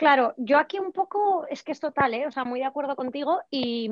[0.00, 2.26] Claro, yo aquí un poco, es que es total, ¿eh?
[2.26, 3.90] o sea, muy de acuerdo contigo y,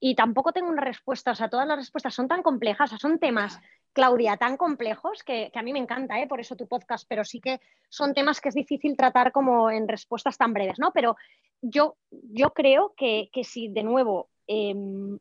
[0.00, 3.20] y tampoco tengo una respuesta, o sea, todas las respuestas son tan complejas, o son
[3.20, 3.60] temas
[3.92, 6.26] Claudia, tan complejos que, a mí me encanta, ¿eh?
[6.26, 9.86] por eso tu podcast, pero sí que son temas que es difícil tratar como en
[9.86, 10.90] respuestas tan breves, ¿no?
[10.90, 11.14] Pero
[11.62, 15.20] yo, yo creo que, si de nuevo, em, o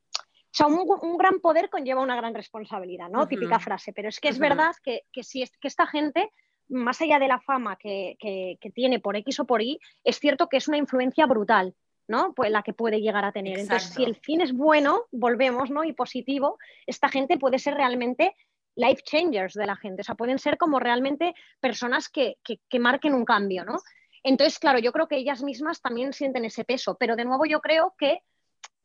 [0.49, 3.28] sea, un, gran poder conlleva una gran responsabilidad, ¿no?
[3.28, 6.32] Típica frase, pero es que es verdad que, si es, que esta gente
[6.70, 8.18] más allá de la fama que,
[8.74, 11.76] tiene por X o por Y, es cierto que es una influencia brutal,
[12.07, 12.34] ¿no?
[12.34, 13.59] Pues la que puede llegar a tener.
[13.59, 15.84] Entonces, si el fin es bueno, volvemos, ¿no?
[15.84, 18.36] Y positivo, esta gente puede ser realmente
[18.78, 22.38] life changers de la gente, o sea, pueden ser como realmente personas que,
[22.80, 23.80] marquen un cambio, ¿no?
[24.24, 27.59] Entonces, claro, yo creo que ellas mismas también sienten ese peso, pero de nuevo yo
[27.59, 28.22] creo que,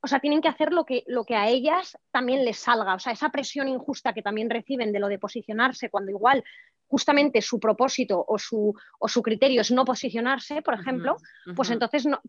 [0.02, 2.98] o sea, tienen que hacer lo que, lo que a ellas también les salga, o
[2.98, 6.42] sea, esa presión injusta que también reciben de lo de posicionarse cuando igual
[6.88, 11.16] justamente su propósito o su, o su criterio es no posicionarse, por ejemplo,
[11.56, 12.20] pues entonces no,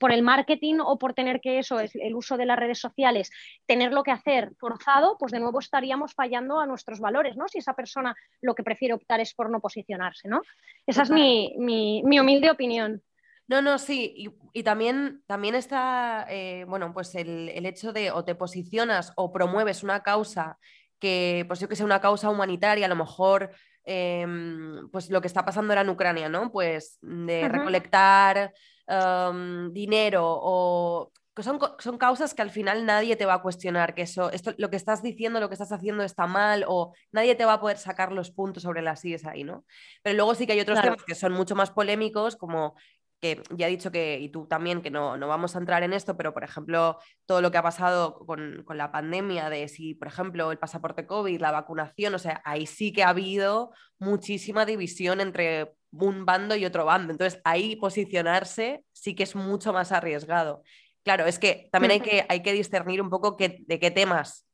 [0.00, 3.30] por el marketing o por tener que eso, es el uso de las redes sociales,
[3.66, 7.48] tenerlo que hacer forzado, pues de nuevo estaríamos fallando a nuestros valores, ¿no?
[7.48, 10.40] Si esa persona lo que prefiere optar es por no posicionarse, ¿no?
[10.86, 13.02] Esa es mi, humilde opinión.
[13.50, 18.24] No, no, sí, y, también, también está, eh, bueno, pues el, el, hecho de o
[18.24, 20.56] te posicionas o promueves una causa
[20.98, 23.50] que, pues yo que sé, una causa humanitaria, a lo mejor
[23.84, 26.52] Em, pues lo que está pasando ahora en Ucrania, ¿no?
[26.52, 28.52] Pues de recolectar
[28.86, 34.02] em, dinero o son, son, causas que al final nadie te va a cuestionar, que
[34.02, 37.46] eso, esto, lo que estás diciendo, lo que estás haciendo está mal o nadie te
[37.46, 39.64] va a poder sacar los puntos sobre las sillas ahí, ¿no?
[40.02, 42.74] Pero luego sí que hay otros temas que son mucho más polémicos, como
[43.20, 45.92] que ya he dicho que, y tú también, que no, no, vamos a entrar en
[45.92, 49.94] esto, pero por ejemplo, todo lo que ha pasado con, con, la pandemia, de si,
[49.94, 54.64] por ejemplo, el pasaporte COVID, la vacunación, o sea, ahí sí que ha habido muchísima
[54.64, 57.12] división entre un bando y otro bando.
[57.12, 60.62] Entonces, ahí posicionarse sí que es mucho más arriesgado.
[61.02, 64.46] Claro, es que también hay que, hay que discernir un poco de qué temas,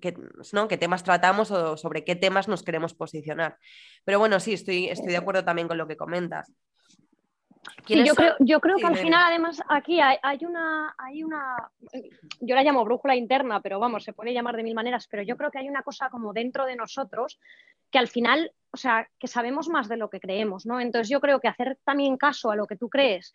[0.00, 0.14] qué,
[0.52, 0.68] ¿no?
[0.68, 3.58] qué temas tratamos o sobre qué temas nos queremos posicionar.
[4.04, 6.52] Pero bueno, sí, estoy, estoy de acuerdo también con lo que comentas
[7.86, 11.70] yo, creo, yo creo que al final, además, aquí hay, una, hay una,
[12.40, 15.36] yo la llamo brújula interna, pero vamos, se puede llamar de mil maneras, pero yo
[15.36, 17.38] creo que hay una cosa como dentro de nosotros
[17.90, 20.80] que al final, o sea, que sabemos más de lo que creemos, ¿no?
[20.80, 23.32] Entonces yo creo que hacer también caso a lo que tú crees,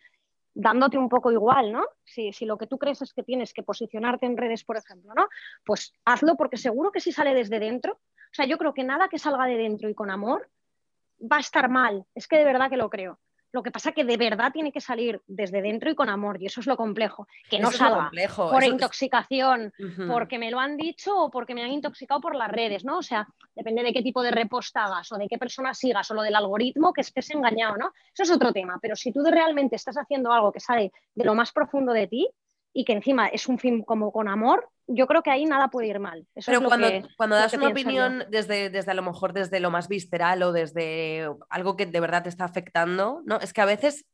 [0.53, 1.85] dándote un poco igual, ¿no?
[2.03, 5.13] Si, si lo que tú crees es que tienes que posicionarte en redes, por ejemplo,
[5.15, 5.27] ¿no?
[5.63, 9.07] Pues hazlo porque seguro que si sale desde dentro, o sea, yo creo que nada
[9.07, 10.49] que salga de dentro y con amor
[11.21, 13.19] va a estar mal, es que de verdad que lo creo.
[13.57, 16.45] Lo que pasa que de verdad tiene que salir desde dentro y con amor, y
[16.45, 17.27] eso es lo complejo.
[17.49, 19.73] Que no salga por intoxicación,
[20.07, 22.99] porque me lo han dicho o porque me han intoxicado por las redes, ¿no?
[22.99, 26.13] O sea, depende de qué tipo de repost hagas o de qué persona sigas o
[26.13, 27.93] lo del algoritmo que estés engañado, ¿no?
[28.13, 31.33] Eso es otro tema, pero si tú realmente estás haciendo algo que sale de lo
[31.33, 32.29] más profundo de ti,
[32.73, 35.87] y que encima es un film como con amor, yo creo que ahí nada puede
[35.87, 36.25] ir mal.
[36.45, 40.41] Pero cuando, cuando das una opinión desde, desde a lo mejor desde lo más visceral
[40.43, 43.39] o desde algo que de verdad te está afectando, ¿no?
[43.39, 44.05] Es que a veces,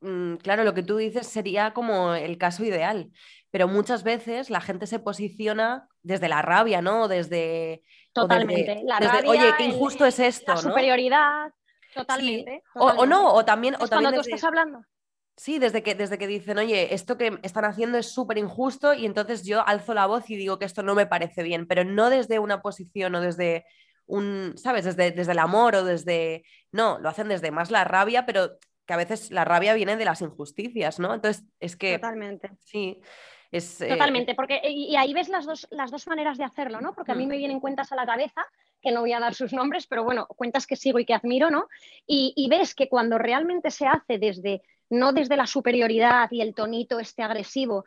[0.00, 3.10] mm, claro, lo que tú dices sería como el caso ideal,
[3.50, 7.08] pero muchas veces la gente se posiciona desde la rabia, ¿no?
[7.08, 7.82] Desde...
[8.12, 8.82] Totalmente.
[8.84, 10.52] la rabia, Oye, qué injusto es esto.
[10.52, 11.52] La superioridad.
[11.94, 13.74] Totalmente, O, no, o también...
[13.74, 14.82] O también cuando tú estás hablando
[15.42, 19.06] Sí, desde que, desde que dicen, oye, esto que están haciendo es súper injusto y
[19.06, 22.10] entonces yo alzo la voz y digo que esto no me parece bien, pero no
[22.10, 23.64] desde una posición o desde
[24.06, 24.84] un, ¿sabes?
[24.84, 26.44] Desde, desde el amor o desde...
[26.70, 28.52] No, lo hacen desde más la rabia, pero
[28.86, 31.12] que a veces la rabia viene de las injusticias, ¿no?
[31.12, 31.98] Entonces, es que...
[31.98, 32.52] Totalmente.
[32.60, 33.00] Sí.
[33.50, 36.94] Es, eh, Totalmente, porque y ahí ves las dos, las dos maneras de hacerlo, ¿no?
[36.94, 37.28] Porque a mí mm.
[37.28, 38.46] me vienen cuentas a la cabeza,
[38.80, 41.50] que no voy a dar sus nombres, pero bueno, cuentas que sigo y que admiro,
[41.50, 41.66] ¿no?
[42.06, 44.62] Y, y ves que cuando realmente se hace desde
[44.92, 47.86] no desde la superioridad y el tonito este agresivo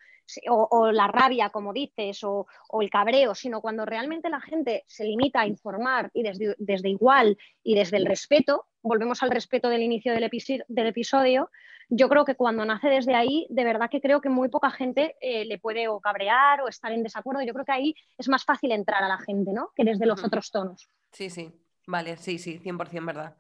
[0.49, 2.47] o, la rabia, como dices, o,
[2.81, 7.37] el cabreo, sino cuando realmente la gente se limita a informar y desde, desde igual
[7.63, 10.27] y desde el respeto, volvemos al respeto del inicio del,
[10.67, 11.51] del, episodio,
[11.89, 15.15] yo creo que cuando nace desde ahí, de verdad que creo que muy poca gente
[15.21, 17.43] eh, le puede o cabrear o estar en desacuerdo.
[17.43, 19.69] Yo creo que ahí es más fácil entrar a la gente, ¿no?
[19.75, 20.89] Que desde los otros tonos.
[21.11, 21.51] Sí, sí,
[21.85, 23.37] vale, sí, sí, 100% verdad.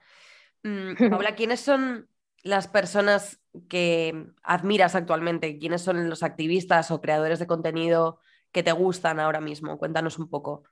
[0.61, 2.07] Mm, Paula, ¿quiénes son
[2.45, 5.57] las personas que admiras actualmente?
[5.59, 8.19] ¿Quiénes son los activistas o creadores de contenido
[8.51, 9.79] que te gustan ahora mismo?
[9.79, 10.63] Cuéntanos un poco.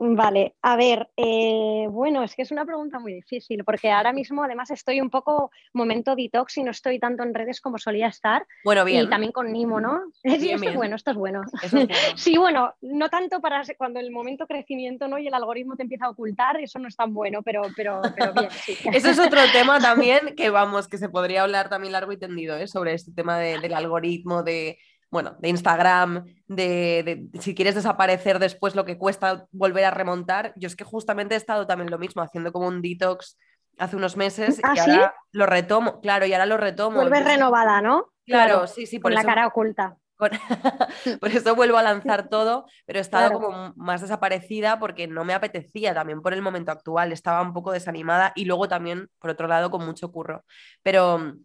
[0.00, 4.44] Vale, a ver, eh, bueno, es que es una pregunta muy difícil, porque ahora mismo
[4.44, 8.46] además estoy un poco momento detox y no estoy tanto en redes como solía estar.
[8.62, 9.04] Bueno, bien.
[9.04, 10.02] Y también con Nimo, ¿no?
[10.22, 11.42] sí, esto es bueno, esto es bueno.
[12.16, 15.18] sí, bueno, no tanto para cuando el momento crecimiento ¿no?
[15.18, 18.32] y el algoritmo te empieza a ocultar, eso no es tan bueno, pero, pero, pero
[18.34, 18.76] bien, sí.
[18.92, 22.56] Eso es otro tema también que vamos, que se podría hablar también largo y tendido,
[22.56, 22.68] ¿eh?
[22.68, 24.78] sobre este tema del algoritmo, de
[25.10, 30.52] bueno, de Instagram, de, si quieres desaparecer después lo que cuesta volver a remontar.
[30.56, 33.38] Yo es que justamente he estado también lo mismo, haciendo como un detox
[33.78, 36.96] hace unos meses ¿Ah, y ahora lo retomo, claro, y ahora lo retomo.
[36.96, 38.12] Vuelve renovada, ¿no?
[38.26, 38.98] Claro, sí, sí.
[38.98, 39.96] Por con la cara oculta.
[41.20, 45.34] por eso vuelvo a lanzar todo, pero he estado como más desaparecida porque no me
[45.34, 49.46] apetecía también por el momento actual, estaba un poco desanimada y luego también, por otro
[49.46, 50.44] lado, con mucho curro.
[50.82, 51.36] Pero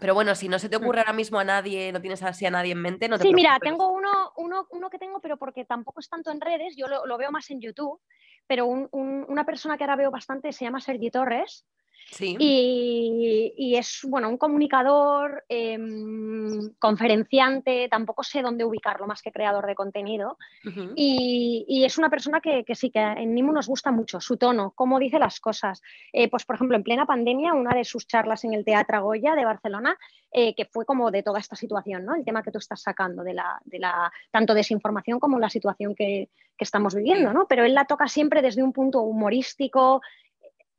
[0.00, 0.82] pero bueno, si no se te mm.
[0.82, 3.34] ocurre ahora mismo a nadie, no tienes así a nadie en mente, no te Sí,
[3.34, 6.86] mira, tengo uno, uno, uno, que tengo, pero porque tampoco es tanto en redes, yo
[6.88, 8.00] lo, veo más en YouTube,
[8.46, 11.66] pero una persona que ahora veo bastante se llama Sergi Torres,
[12.20, 19.74] y, es bueno, un comunicador, em, conferenciante, tampoco sé dónde ubicarlo más que creador de
[19.74, 20.38] contenido.
[20.96, 24.98] y, es una persona que, sí, que en Nimu nos gusta mucho, su tono, cómo
[24.98, 25.82] dice las cosas.
[26.12, 29.34] Eh, pues, por ejemplo, en plena pandemia, una de sus charlas en el Teatro Goya
[29.34, 29.96] de Barcelona,
[30.30, 32.14] eh, que fue como de toda esta situación, ¿no?
[32.14, 35.94] El tema que tú estás sacando de la, de la tanto desinformación como la situación
[35.94, 37.46] que, que estamos viviendo, ¿no?
[37.48, 40.00] Pero él la toca siempre desde un punto humorístico,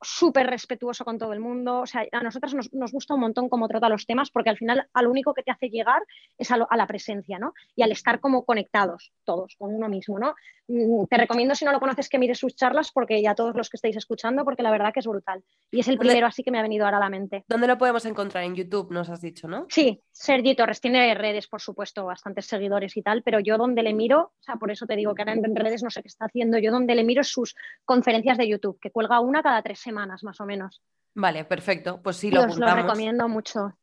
[0.03, 1.81] súper respetuoso con todo el mundo.
[1.81, 4.87] O sea, a nosotros nos, gusta un montón cómo trata los temas porque al final
[4.93, 6.03] a lo único que te hace llegar
[6.37, 7.53] es a, la presencia, ¿no?
[7.75, 10.35] Y al estar como conectados todos con uno mismo, ¿no?
[10.67, 13.69] Mm, te recomiendo si no lo conoces que mires sus charlas porque ya todos los
[13.69, 15.43] que estáis escuchando porque la verdad que es brutal.
[15.71, 17.43] Y es el primero así que me ha venido ahora a la mente.
[17.47, 18.43] ¿Dónde lo podemos encontrar?
[18.43, 19.65] En YouTube, nos has dicho, ¿no?
[19.69, 23.93] Sí, Sergi Torres tiene redes, por supuesto, bastantes seguidores y tal, pero yo donde le
[23.93, 26.25] miro, o sea, por eso te digo que ahora en redes no sé qué está
[26.25, 29.92] haciendo, yo donde le miro sus conferencias de YouTube, que cuelga una cada tres semanas
[29.93, 30.81] más o menos.
[31.15, 32.01] Vale, perfecto.
[32.01, 33.77] Pues sí, lo Os lo recomiendo mucho.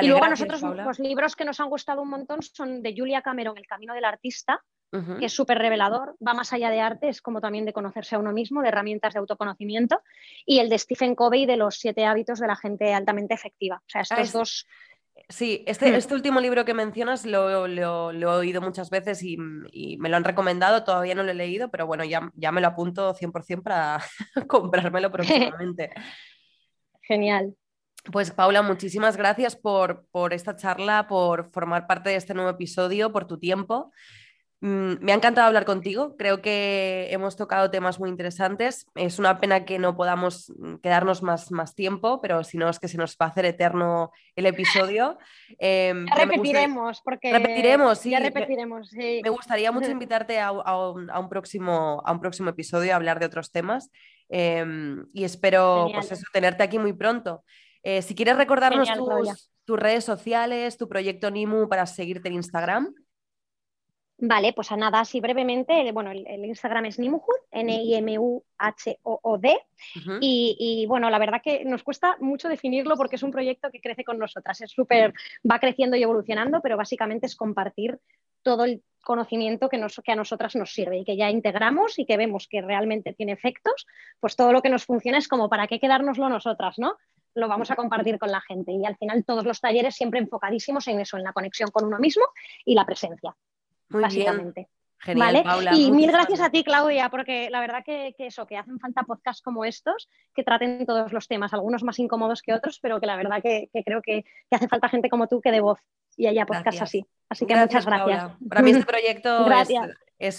[0.00, 3.22] y luego a nosotros los libros que nos han gustado un montón son de Julia
[3.22, 4.62] Cameron, El Camino del Artista,
[5.18, 8.18] que es súper revelador, va más allá de arte, es como también de conocerse a
[8.18, 10.00] uno mismo, de herramientas de autoconocimiento,
[10.46, 13.76] y el de Stephen Covey de los siete hábitos de la gente altamente efectiva.
[13.76, 14.66] O sea, estos dos...
[15.28, 20.16] Sí, este, este, último libro que mencionas lo, he oído muchas veces y, me lo
[20.16, 23.62] han recomendado, todavía no lo he leído, pero bueno, ya, ya me lo apunto 100%
[23.62, 24.00] para
[24.48, 25.90] comprármelo próximamente.
[27.02, 27.56] Genial.
[28.12, 33.10] Pues Paula, muchísimas gracias por, por esta charla, por formar parte de este nuevo episodio,
[33.10, 33.90] por tu tiempo.
[34.60, 38.86] Mm, me ha encantado hablar contigo, creo que hemos tocado temas muy interesantes.
[38.94, 42.78] Es una pena que no podamos mm, quedarnos más, más tiempo, pero si no es
[42.78, 45.18] que se nos va a hacer eterno el episodio.
[45.58, 47.32] Em, repetiremos, porque...
[47.32, 48.10] Repetiremos, sí.
[48.10, 53.20] Ya repetiremos, Me gustaría mucho invitarte a, un, próximo, a un próximo episodio a hablar
[53.20, 53.90] de otros temas
[54.30, 57.44] em, y espero pues tenerte aquí muy pronto.
[57.82, 58.88] Eh, si quieres recordarnos
[59.64, 62.92] tus, redes sociales, tu proyecto NIMU para seguirte en Instagram.
[64.18, 67.98] Vale, pues a nada, así brevemente, bueno, el, Instagram es Nimuhud, N-I-M-U-H-O-O-D,
[70.22, 74.04] y, bueno, la verdad que nos cuesta mucho definirlo porque es un proyecto que crece
[74.04, 75.12] con nosotras, es súper,
[75.48, 78.00] va creciendo y evolucionando, pero básicamente es compartir
[78.42, 82.06] todo el conocimiento que, nos, que a nosotras nos sirve y que ya integramos y
[82.06, 83.86] que vemos que realmente tiene efectos,
[84.18, 86.96] pues todo lo que nos funciona es como para qué quedárnoslo nosotras, ¿no?
[87.34, 90.88] Lo vamos a compartir con la gente y al final todos los talleres siempre enfocadísimos
[90.88, 92.24] en eso, en la conexión con uno mismo
[92.64, 93.36] y la presencia
[93.88, 94.68] básicamente.
[94.98, 99.02] Genial, y mil gracias a ti, Claudia, porque la verdad que, eso, que hacen falta
[99.02, 103.06] podcasts como estos que traten todos los temas, algunos más incómodos que otros, pero que
[103.06, 105.78] la verdad que, creo que, hace falta gente como tú que de voz
[106.16, 107.04] y haya podcasts así.
[107.28, 108.32] Así que muchas gracias.
[108.48, 109.68] Para mí este proyecto es,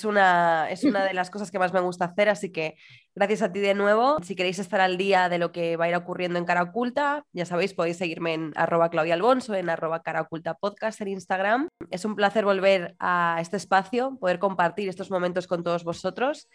[0.03, 2.75] una, es una de las cosas que más me gusta hacer, así que
[3.15, 4.17] gracias a ti de nuevo.
[4.23, 7.23] Si queréis estar al día de lo que va a ir ocurriendo en Cara Oculta,
[7.33, 11.67] ya sabéis, podéis seguirme en arroba Claudia en arroba Cara Oculta Podcast en Instagram.
[11.91, 16.47] Es un placer volver a este espacio, poder compartir estos momentos con todos vosotros.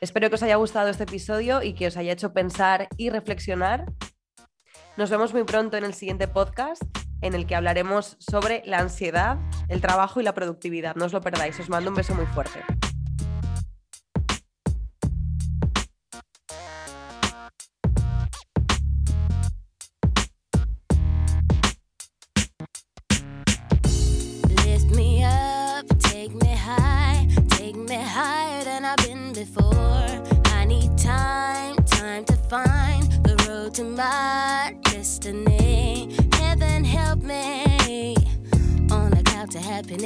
[0.00, 3.86] Espero que os haya gustado este episodio y que os haya hecho pensar y reflexionar.
[4.96, 6.82] Nos vemos muy pronto en el siguiente podcast
[7.22, 10.94] en el que hablaremos sobre la ansiedad, el trabajo y la productividad.
[10.96, 12.62] No os lo perdáis, os mando un beso muy fuerte.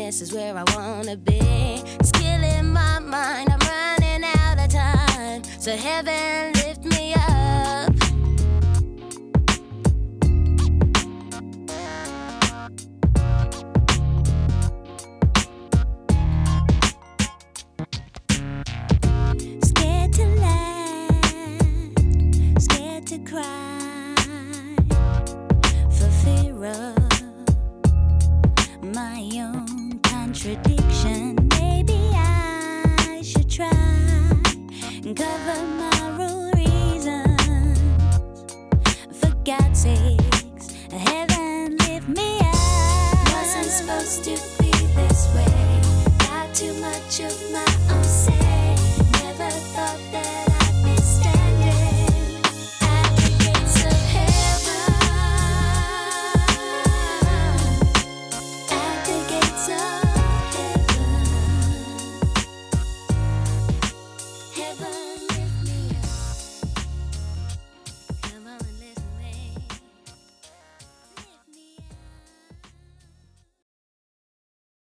[0.07, 1.83] Happiness is where I wanna be.
[2.05, 5.43] Skill in my mind, I'm running out of time.
[5.63, 6.56] to heaven,